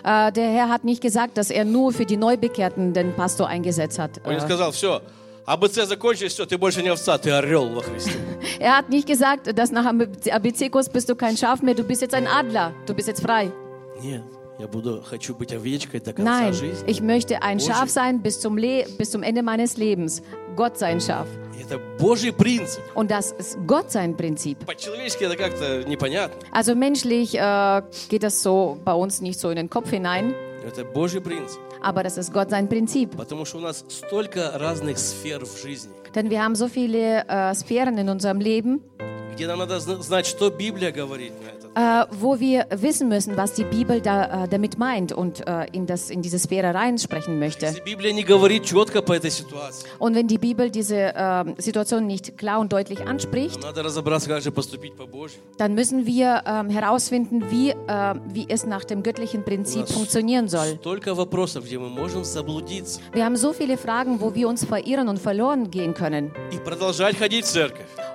Äh, 0.03 0.31
der 0.31 0.49
Herr 0.51 0.69
hat 0.69 0.83
nicht 0.83 1.01
gesagt, 1.01 1.37
dass 1.37 1.49
er 1.51 1.65
nur 1.65 1.91
für 1.93 2.05
die 2.05 2.17
Neubekehrten 2.17 2.93
den 2.93 3.13
Pastor 3.13 3.47
eingesetzt 3.47 3.99
hat. 3.99 4.21
Он 4.25 4.31
не 4.33 4.37
Äh, 4.37 4.41
сказал, 4.41 4.71
все, 4.71 5.01
АБЦ 5.45 5.85
закончились, 5.87 6.33
все, 6.33 6.45
ты 6.45 6.57
больше 6.57 6.81
не 6.81 6.89
овца, 6.89 7.17
ты 7.17 7.31
орел 7.31 7.69
во 7.69 7.81
Христе. 7.81 8.13
er 8.59 8.77
hat 8.77 8.89
nicht 8.89 9.07
gesagt, 9.07 9.47
dass 9.57 9.71
nach 9.71 9.85
ABC-Kurs 9.85 10.89
bist 10.89 11.09
du 11.09 11.15
kein 11.15 11.35
Schaf 11.37 11.61
mehr, 11.61 11.75
du 11.75 11.83
bist 11.83 12.01
jetzt 12.01 12.15
ein 12.15 12.27
Adler, 12.27 12.71
du 12.87 12.93
bist 12.93 13.07
jetzt 13.07 13.21
frei. 13.21 13.51
Нет, 14.01 14.23
я 14.58 14.66
буду, 14.68 15.02
хочу 15.02 15.34
быть 15.34 15.52
овечкой 15.52 16.00
до 16.00 16.12
конца 16.12 16.50
Nein, 16.50 16.52
жизни. 16.52 16.86
ich 16.86 17.00
möchte 17.00 17.40
ein 17.42 17.58
Божий. 17.58 17.72
Schaf 17.72 17.88
sein 17.90 18.20
bis 18.22 18.40
zum, 18.40 18.56
Le 18.58 18.84
bis 18.98 19.10
zum 19.10 19.22
Ende 19.22 19.42
meines 19.42 19.76
Lebens. 19.76 20.22
Gott 20.56 20.76
sein 20.78 21.00
Schaf. 21.00 21.26
И 21.58 21.62
Это 21.62 21.78
Божий 21.98 22.32
принцип. 22.32 22.82
Und 22.94 23.10
das 23.10 23.32
ist 23.32 23.56
Gott 23.66 23.90
sein 23.90 24.16
Prinzip. 24.16 24.58
По-человечески 24.66 25.24
это 25.24 25.36
как-то 25.36 25.84
непонятно. 25.88 26.36
Also 26.52 26.74
menschlich 26.74 27.34
äh, 27.38 27.82
geht 28.08 28.22
das 28.22 28.42
so 28.42 28.78
bei 28.84 28.92
uns 28.92 29.20
nicht 29.20 29.38
so 29.40 29.50
in 29.50 29.56
den 29.56 29.70
Kopf 29.70 29.90
hinein, 29.90 30.34
Это 30.66 30.84
Божий 30.84 31.20
принцип. 31.22 31.58
aber 31.80 32.02
das 32.02 32.18
ist 32.18 32.32
Gott 32.34 32.50
sein 32.50 32.68
Prinzip. 32.68 33.16
Потому 33.16 33.44
что 33.46 33.58
у 33.58 33.60
нас 33.60 33.84
столько 33.88 34.52
разных 34.58 34.98
сфер 34.98 35.44
в 35.46 35.56
жизни, 35.62 35.92
Denn 36.14 36.28
wir 36.28 36.42
haben 36.42 36.54
so 36.56 36.66
viele 36.68 37.24
äh, 37.28 37.54
Sphären 37.54 37.96
in 37.96 38.08
unserem 38.10 38.40
Leben, 38.40 38.80
где 39.34 39.46
нам 39.46 39.60
надо 39.60 39.78
зна- 39.80 40.02
знать, 40.02 40.26
что 40.26 40.50
Библия 40.50 40.90
говорит 40.92 41.32
на 41.40 41.48
этот. 41.56 41.63
äh, 41.75 42.05
wo 42.11 42.39
wir 42.39 42.67
wissen 42.69 43.09
müssen, 43.09 43.35
was 43.37 43.53
die 43.53 43.65
Bibel 43.65 43.99
da, 44.01 44.45
äh, 44.45 44.47
damit 44.47 44.77
meint 44.79 45.11
und 45.11 45.45
äh, 45.47 45.65
in, 45.73 45.85
das, 45.85 46.09
in 46.09 46.21
diese 46.21 46.39
Sphäre 46.39 46.73
reinsprechen 46.73 47.37
möchte. 47.37 47.67
Und 49.99 50.15
wenn 50.15 50.27
die 50.27 50.37
Bibel 50.37 50.69
diese 50.69 51.13
ähm, 51.15 51.55
Situation 51.57 52.07
nicht 52.07 52.37
klar 52.37 52.59
und 52.59 52.71
deutlich 52.71 53.05
anspricht, 53.05 53.59
dann 55.57 55.75
müssen 55.75 56.05
wir 56.05 56.43
ähm, 56.45 56.69
herausfinden, 56.69 57.51
wie, 57.51 57.73
ähm, 57.87 58.21
wie 58.29 58.45
es 58.47 58.65
nach 58.65 58.85
dem 58.85 59.03
göttlichen 59.03 59.43
Prinzip 59.43 59.87
funktionieren 59.89 60.47
soll. 60.47 60.79
Wir 63.13 63.25
haben 63.25 63.35
so 63.35 63.53
viele 63.53 63.77
Fragen, 63.77 64.21
wo 64.21 64.33
wir 64.33 64.47
uns 64.47 64.63
verirren 64.63 65.09
und 65.09 65.19
verloren 65.19 65.69
gehen 65.71 65.93
können. 65.93 66.31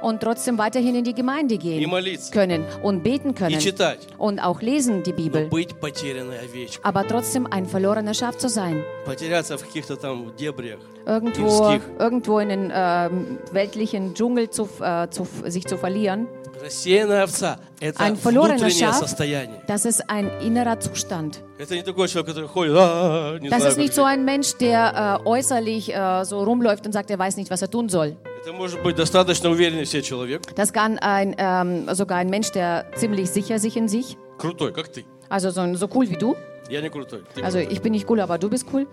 Und 0.01 0.21
trotzdem 0.21 0.57
weiterhin 0.57 0.95
in 0.95 1.05
die 1.05 1.15
Gemeinde 1.15 1.59
gehen 1.59 1.91
können 2.33 2.65
und 2.83 3.03
beten 3.03 3.35
können 3.35 3.50
können 3.50 3.60
читать, 3.60 4.08
und 4.18 4.40
auch 4.40 4.62
lesen 4.62 5.02
die 5.04 5.12
но 5.12 5.18
Bibel, 5.18 5.46
быть 5.48 5.80
потерянной 5.80 6.40
овечкой, 6.40 6.84
aber 6.84 7.08
trotzdem 7.08 7.48
ein 7.50 7.66
verlorener 7.66 8.14
Schaf 8.14 8.38
zu 8.38 8.50
sein. 8.50 8.84
потеряться 9.06 9.58
в 9.58 9.64
каких-то 9.66 9.96
там 9.96 10.34
дебрях. 10.38 10.80
Irgendwo, 11.06 11.44
Мирских. 11.44 11.82
irgendwo 12.00 12.40
in 12.40 12.50
den 12.50 12.72
ähm, 12.74 13.38
weltlichen 13.52 14.14
Dschungel 14.16 14.50
zu, 14.50 14.68
äh, 14.82 15.08
zu, 15.10 15.28
sich 15.46 15.66
zu 15.66 15.78
verlieren, 15.78 16.28
Рассеянная 16.62 17.24
овца – 17.24 17.80
это 17.80 18.00
Ein 18.04 18.16
verlorener 18.16 18.58
внутреннее 18.58 18.72
Schaf. 18.88 18.98
состояние. 19.00 19.62
das 19.68 19.86
ist 19.86 20.10
ein 20.10 20.30
innerer 20.42 20.80
Zustand. 20.80 21.40
Это 21.60 21.76
не 21.76 21.84
такой 21.84 22.08
человек, 22.08 22.28
который 22.34 22.48
ходит, 22.48 22.74
«А, 22.78 23.38
не 23.40 23.50
Das 23.50 23.58
знаю, 23.60 23.72
ist 23.72 23.78
nicht 23.78 23.90
как 23.90 23.96
so 23.96 24.02
жить». 24.04 24.14
ein 24.14 24.26
Mensch, 24.26 24.54
der 24.58 25.20
äh, 25.24 25.28
äußerlich 25.28 25.94
äh, 25.94 26.24
so 26.26 26.44
rumläuft 26.44 26.86
und 26.86 26.94
sagt, 26.94 27.10
er 27.12 27.20
weiß 27.20 27.38
nicht, 27.38 27.52
was 27.52 27.62
er 27.62 27.70
tun 27.70 27.90
soll. 27.90 28.16
Это 28.44 28.54
может 28.54 28.82
быть 28.84 28.96
достаточно 28.96 29.50
уверенный 29.50 29.84
в 29.86 29.90
себе 29.90 30.02
человек, 30.04 30.42
Das 30.56 30.72
kann 30.74 30.98
ein, 31.00 31.36
ähm, 31.38 31.88
sogar 31.94 32.18
ein 32.20 32.30
Mensch, 32.30 32.52
der 32.52 32.86
ziemlich 32.96 33.30
sicher 33.30 33.60
sich 33.60 33.76
in 33.78 33.88
sich, 33.88 34.18
крутой, 34.38 34.72
как 34.74 34.88
ты. 34.88 35.04
also 35.30 35.50
so, 35.52 35.62
so 35.76 35.88
cool 35.94 36.10
wie 36.10 36.16
du. 36.18 36.36
Я 36.70 36.82
не 36.82 36.90
крутой. 36.90 37.24
ты 37.36 37.42
Also 37.44 37.60
крутой. 37.60 37.74
ich 37.74 37.82
bin 37.82 37.92
nicht 37.92 38.10
cool, 38.10 38.20
aber 38.22 38.38
du 38.40 38.50
bist 38.50 38.66
cool. 38.74 38.88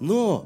Но 0.00 0.44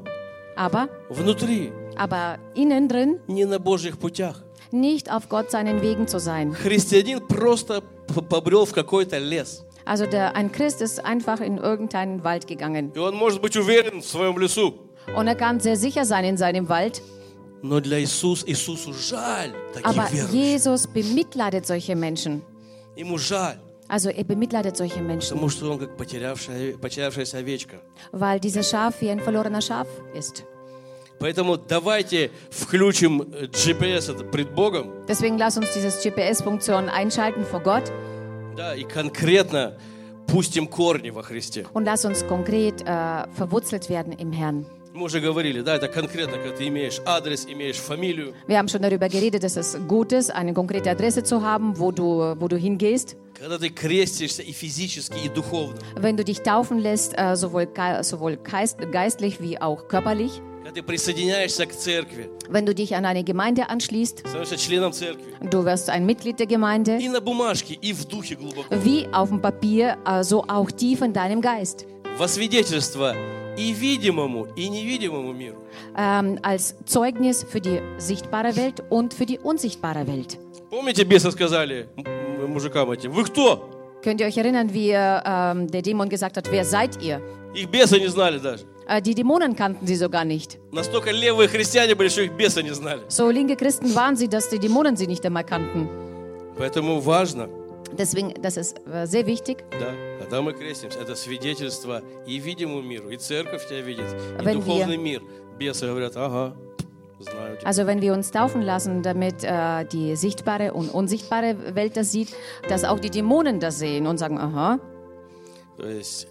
Aber, 0.55 0.89
внутри, 1.09 1.71
aber 1.95 2.37
innen 2.55 2.87
drin 2.87 3.19
не 3.27 3.45
на 3.45 3.59
Божьих 3.59 3.97
путях. 3.97 4.43
nicht 4.71 5.11
auf 5.11 5.29
Gott 5.29 5.51
seinen 5.51 5.81
Wegen 5.81 6.07
zu 6.07 6.19
sein. 6.19 6.53
Христианин 6.53 7.25
просто 7.27 7.81
п- 7.81 8.21
побрел 8.21 8.65
в 8.65 8.73
какой-то 8.73 9.17
лес. 9.19 9.63
Also 9.85 10.05
der, 10.05 10.35
ein 10.35 10.51
Christ 10.51 10.81
ist 10.81 11.03
einfach 11.05 11.39
in 11.39 11.57
irgendeinen 11.57 12.23
Wald 12.23 12.45
gegangen. 12.47 12.91
И 12.93 12.99
он 12.99 13.15
может 13.15 13.41
быть 13.41 13.55
уверен 13.55 14.01
в 14.01 14.05
своем 14.05 14.37
лесу. 14.37 14.73
Und 15.15 15.27
er 15.27 15.35
kann 15.35 15.59
sehr 15.61 15.77
sicher 15.77 16.03
sein 16.05 16.25
in 16.25 16.35
seinem 16.37 16.67
Wald. 16.67 17.01
Но 17.61 17.79
для 17.79 17.99
Иисуса, 17.99 18.45
Иисусу 18.47 18.93
жаль 18.93 19.51
Aber 19.83 20.03
таких 20.03 20.11
верующих. 20.13 20.33
Jesus 20.33 20.87
bemitleidet 20.87 21.65
solche 21.65 21.95
Menschen. 21.95 22.41
Ему 22.95 23.17
жаль, 23.17 23.57
Also 23.87 24.09
er 24.09 24.25
bemitleidet 24.25 24.75
solche 24.75 24.99
Menschen, 25.01 25.29
потому 25.37 25.47
что 25.49 25.71
он 25.71 25.79
как 25.79 25.95
потерявшая, 25.95 26.77
потерявшаяся 26.77 27.37
овечка. 27.37 27.77
weil 28.11 28.39
dieses 28.41 28.69
Schaf 28.69 28.99
wie 29.01 29.09
ein 29.09 29.21
verlorener 29.21 29.61
Schaf 29.61 29.87
ist. 30.13 30.43
Поэтому 31.21 31.57
давайте 31.57 32.29
включим 32.51 33.21
э, 33.33 33.47
GPS 33.47 34.09
это 34.09 34.23
пред 34.23 34.51
Богом, 34.51 34.91
Deswegen 35.07 35.37
lass 35.37 35.57
uns 35.57 35.73
dieses 35.73 36.01
GPS-Funktion 36.03 36.89
einschalten 36.89 37.43
vor 37.45 37.61
Gott 37.61 37.91
да, 38.55 38.75
и 38.75 38.83
конкретно 38.83 39.77
пустим 40.27 40.67
корни 40.67 41.09
во 41.09 41.23
Христе. 41.23 41.65
und 41.73 41.85
lass 41.85 42.05
uns 42.05 42.25
konkret 42.27 42.81
äh, 42.85 43.25
verwurzelt 43.35 43.89
werden 43.89 44.13
im 44.13 44.31
Herrn. 44.31 44.65
Мы 44.93 45.03
уже 45.05 45.19
говорили, 45.21 45.61
да, 45.61 45.75
это 45.75 45.87
конкретно, 45.87 46.37
когда 46.37 46.55
ты 46.55 46.67
имеешь 46.69 46.99
адрес, 47.05 47.45
имеешь 47.45 47.77
фамилию, 47.77 48.33
Wir 48.47 48.57
haben 48.57 48.67
schon 48.67 48.81
darüber 48.81 49.09
geredet, 49.09 49.43
dass 49.43 49.55
es 49.55 49.77
gut 49.87 50.11
ist, 50.11 50.31
eine 50.31 50.53
konkrete 50.53 50.89
Adresse 50.89 51.23
zu 51.23 51.43
haben, 51.43 51.77
wo 51.79 51.91
du, 51.91 52.35
wo 52.39 52.47
du 52.47 52.57
hingehst. 52.57 53.15
когда 53.39 53.59
ты 53.59 53.69
крестишься 53.69 54.41
и 54.41 54.51
физически, 54.51 55.17
и 55.23 55.29
духовно, 55.29 55.77
Wenn 55.99 56.17
du 56.17 56.23
dich 56.23 56.41
taufen 56.41 56.79
lässt, 56.79 57.13
äh, 57.17 57.35
sowohl, 57.35 57.67
ge- 57.67 58.01
sowohl 58.03 58.37
geist, 58.37 58.77
geistlich 58.91 59.39
wie 59.39 59.59
auch 59.61 59.87
körperlich. 59.87 60.41
когда 60.63 60.71
ты 60.71 60.83
присоединяешься 60.83 61.65
к 61.65 61.73
церкви, 61.73 62.29
Wenn 62.49 62.65
du 62.65 62.73
dich 62.73 62.95
an 62.95 63.05
eine 63.05 63.23
Gemeinde 63.23 63.69
anschließt, 63.69 64.19
становишься 64.27 64.57
членом 64.57 64.91
церкви, 64.93 65.33
du 65.41 65.63
wirst 65.65 65.89
ein 65.89 66.05
Mitglied 66.05 66.39
der 66.39 66.47
Gemeinde, 66.47 66.97
и 66.97 67.07
на 67.09 67.21
бумажке, 67.21 67.73
и 67.75 67.93
в 67.93 68.05
духе 68.05 68.35
глубоко, 68.35 68.67
wie 68.83 69.07
auf 69.13 69.29
dem 69.29 69.41
Papier, 69.41 69.97
äh, 70.05 70.23
so 70.23 70.43
auch 70.47 70.69
tief 70.71 71.01
in 71.01 71.13
deinem 71.13 71.41
Geist. 71.41 71.85
во 72.17 72.27
свидетельство 72.27 73.13
и 73.57 73.71
видимому, 73.73 74.47
и 74.55 74.69
невидимому 74.69 75.33
миру. 75.33 75.57
Ähm, 75.95 76.37
als 76.43 76.75
Zeugnis 76.85 77.43
für 77.43 77.59
die 77.61 77.79
sichtbare 77.97 78.55
Welt 78.55 78.83
und 78.89 79.13
für 79.13 79.25
die 79.25 79.39
unsichtbare 79.39 80.05
Welt. 80.07 80.37
Помните, 80.69 81.05
бесы 81.05 81.31
сказали 81.31 81.87
м- 81.95 82.05
м- 82.05 82.51
мужикам 82.53 82.91
этим, 82.91 83.11
вы 83.13 83.23
кто? 83.23 83.69
Könnt 84.03 84.19
ihr 84.21 84.27
euch 84.27 84.37
erinnern, 84.37 84.73
wie 84.73 84.91
ähm, 84.91 85.67
der 85.71 85.81
Dämon 85.81 86.07
gesagt 86.09 86.37
hat, 86.37 86.51
wer 86.51 86.63
seid 86.65 87.01
ihr? 87.01 87.19
Их 87.55 87.67
бесы 87.69 87.99
не 87.99 88.07
знали 88.07 88.37
даже. 88.39 88.65
Äh, 88.87 89.01
die 89.01 89.15
Dämonen 89.15 89.55
kannten 89.55 89.85
sie 89.85 89.95
sogar 89.95 90.25
nicht. 90.25 90.59
Настолько 90.71 91.11
левые 91.11 91.47
христиане 91.49 91.95
были, 91.95 92.09
что 92.09 92.21
их 92.21 92.31
бесы 92.33 92.63
не 92.63 92.73
знали. 92.73 93.01
So 93.09 93.29
linke 93.29 93.55
Christen 93.55 93.93
waren 93.95 94.15
sie, 94.15 94.27
dass 94.27 94.49
die 94.49 94.59
Dämonen 94.59 94.95
sie 94.95 95.07
nicht 95.07 95.25
einmal 95.25 95.43
kannten. 95.43 95.89
Поэтому 96.57 96.99
важно, 97.01 97.49
Deswegen, 97.97 98.33
das 98.41 98.57
ist 98.57 98.81
äh, 98.87 99.05
sehr 99.05 99.25
wichtig, 99.25 99.63
да, 99.79 99.93
когда 100.19 100.41
мы 100.41 100.53
крестимся, 100.53 100.99
это 100.99 101.15
свидетельство 101.15 102.01
и 102.25 102.37
видимому 102.37 102.81
миру, 102.81 103.09
и 103.09 103.17
церковь 103.17 103.65
тебя 103.67 103.81
видит, 103.81 104.05
и 104.39 104.43
Wenn 104.43 104.55
духовный 104.55 104.97
мир. 104.97 105.21
Бесы 105.57 105.87
говорят, 105.87 106.15
ага, 106.17 106.55
знаю 107.19 107.57
тебя. 107.57 107.67
Also 107.67 107.87
wenn 107.87 108.01
wir 108.01 108.13
uns 108.13 108.31
taufen 108.31 108.61
lassen, 108.61 109.03
damit 109.03 109.43
äh, 109.43 109.85
die 109.85 110.15
sichtbare 110.15 110.73
und 110.73 110.93
unsichtbare 110.93 111.75
Welt 111.75 111.95
das 111.95 112.11
sieht, 112.11 112.33
dass 112.67 112.83
auch 112.83 112.99
die 112.99 113.09
Dämonen 113.09 113.59
das 113.59 113.79
sehen 113.79 114.05
und 114.05 114.17
sagen, 114.17 114.37
aha. 114.37 114.79
То 115.77 115.87
есть 115.87 116.27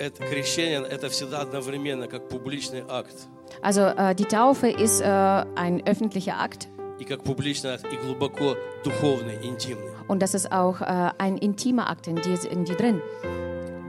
это 0.00 0.22
крещение, 0.24 0.82
это 0.82 1.08
всегда 1.08 1.40
одновременно 1.40 2.06
как 2.08 2.28
публичный 2.28 2.84
акт. 2.88 3.14
Also 3.62 3.82
äh, 3.96 4.14
die 4.14 4.24
Taufe 4.26 4.68
ist 4.68 5.00
äh, 5.00 5.44
ein 5.54 5.82
öffentlicher 5.86 6.38
Akt 6.38 6.68
И 6.98 7.04
как 7.04 7.22
публичный 7.22 7.72
акт, 7.74 7.84
и 7.92 7.96
глубоко 7.96 8.56
духовный, 8.84 9.36
интимный. 9.42 9.92
und 10.08 10.20
das 10.20 10.34
ist 10.34 10.50
auch 10.52 10.80
äh, 10.80 11.10
ein 11.18 11.36
intimer 11.38 11.88
Akt 11.88 12.06
in 12.08 12.16
dir, 12.16 12.38
in 12.50 12.64
dir 12.64 12.74
drin. 12.76 13.00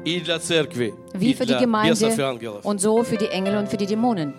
И 0.06 0.20
для 0.22 0.40
церкви, 0.40 0.94
Wie 1.14 1.32
и 1.32 1.34
für 1.34 1.46
die 1.46 1.54
для 1.54 1.60
бесов 1.60 2.14
и 2.14 2.16
Gemeinde 2.16 2.26
ангелов. 2.28 2.66
und 2.66 2.80
so 2.80 3.04
für 3.04 3.18
die 3.18 3.28
Engel 3.28 3.58
und 3.58 3.68
für 3.70 3.78
die 3.78 3.86
Dämonen. 3.88 4.34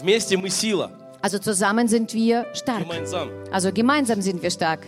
Вместе 0.00 0.36
мы 0.36 0.48
сила, 0.50 0.90
Also 1.20 1.38
zusammen 1.38 1.88
sind 1.88 2.12
wir 2.14 2.46
stark. 2.54 2.80
gemeinsam. 2.82 3.28
Also 3.50 3.72
gemeinsam 3.72 4.20
sind 4.22 4.42
wir 4.42 4.50
stark. 4.50 4.80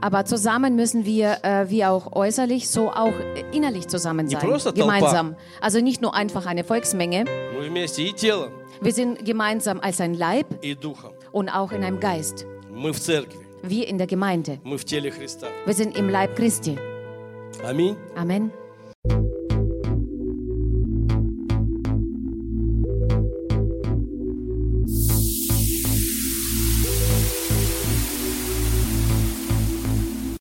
Aber 0.00 0.24
zusammen 0.24 0.74
müssen 0.74 1.04
wir, 1.04 1.38
äh, 1.42 1.70
wie 1.70 1.84
auch 1.84 2.12
äußerlich, 2.12 2.68
so 2.68 2.90
auch 2.90 3.12
innerlich 3.52 3.86
zusammen 3.88 4.28
sein. 4.28 4.40
Gemeinsam. 4.74 5.36
Also 5.60 5.80
nicht 5.80 6.02
nur 6.02 6.14
einfach 6.14 6.46
eine 6.46 6.64
Volksmenge. 6.64 7.24
Wir 8.80 8.92
sind 8.92 9.24
gemeinsam 9.24 9.80
als 9.80 10.00
ein 10.00 10.14
Leib 10.14 10.46
und 11.32 11.48
auch 11.48 11.70
in 11.72 11.84
einem 11.84 12.00
Geist. 12.00 12.46
Wir 13.62 13.88
in 13.88 13.98
der 13.98 14.06
Gemeinde. 14.06 14.58
Wir 15.64 15.74
sind 15.74 15.96
im 15.96 16.08
Leib 16.08 16.36
Christi. 16.36 16.76
Amen. 17.64 17.96
Amen. 18.16 18.63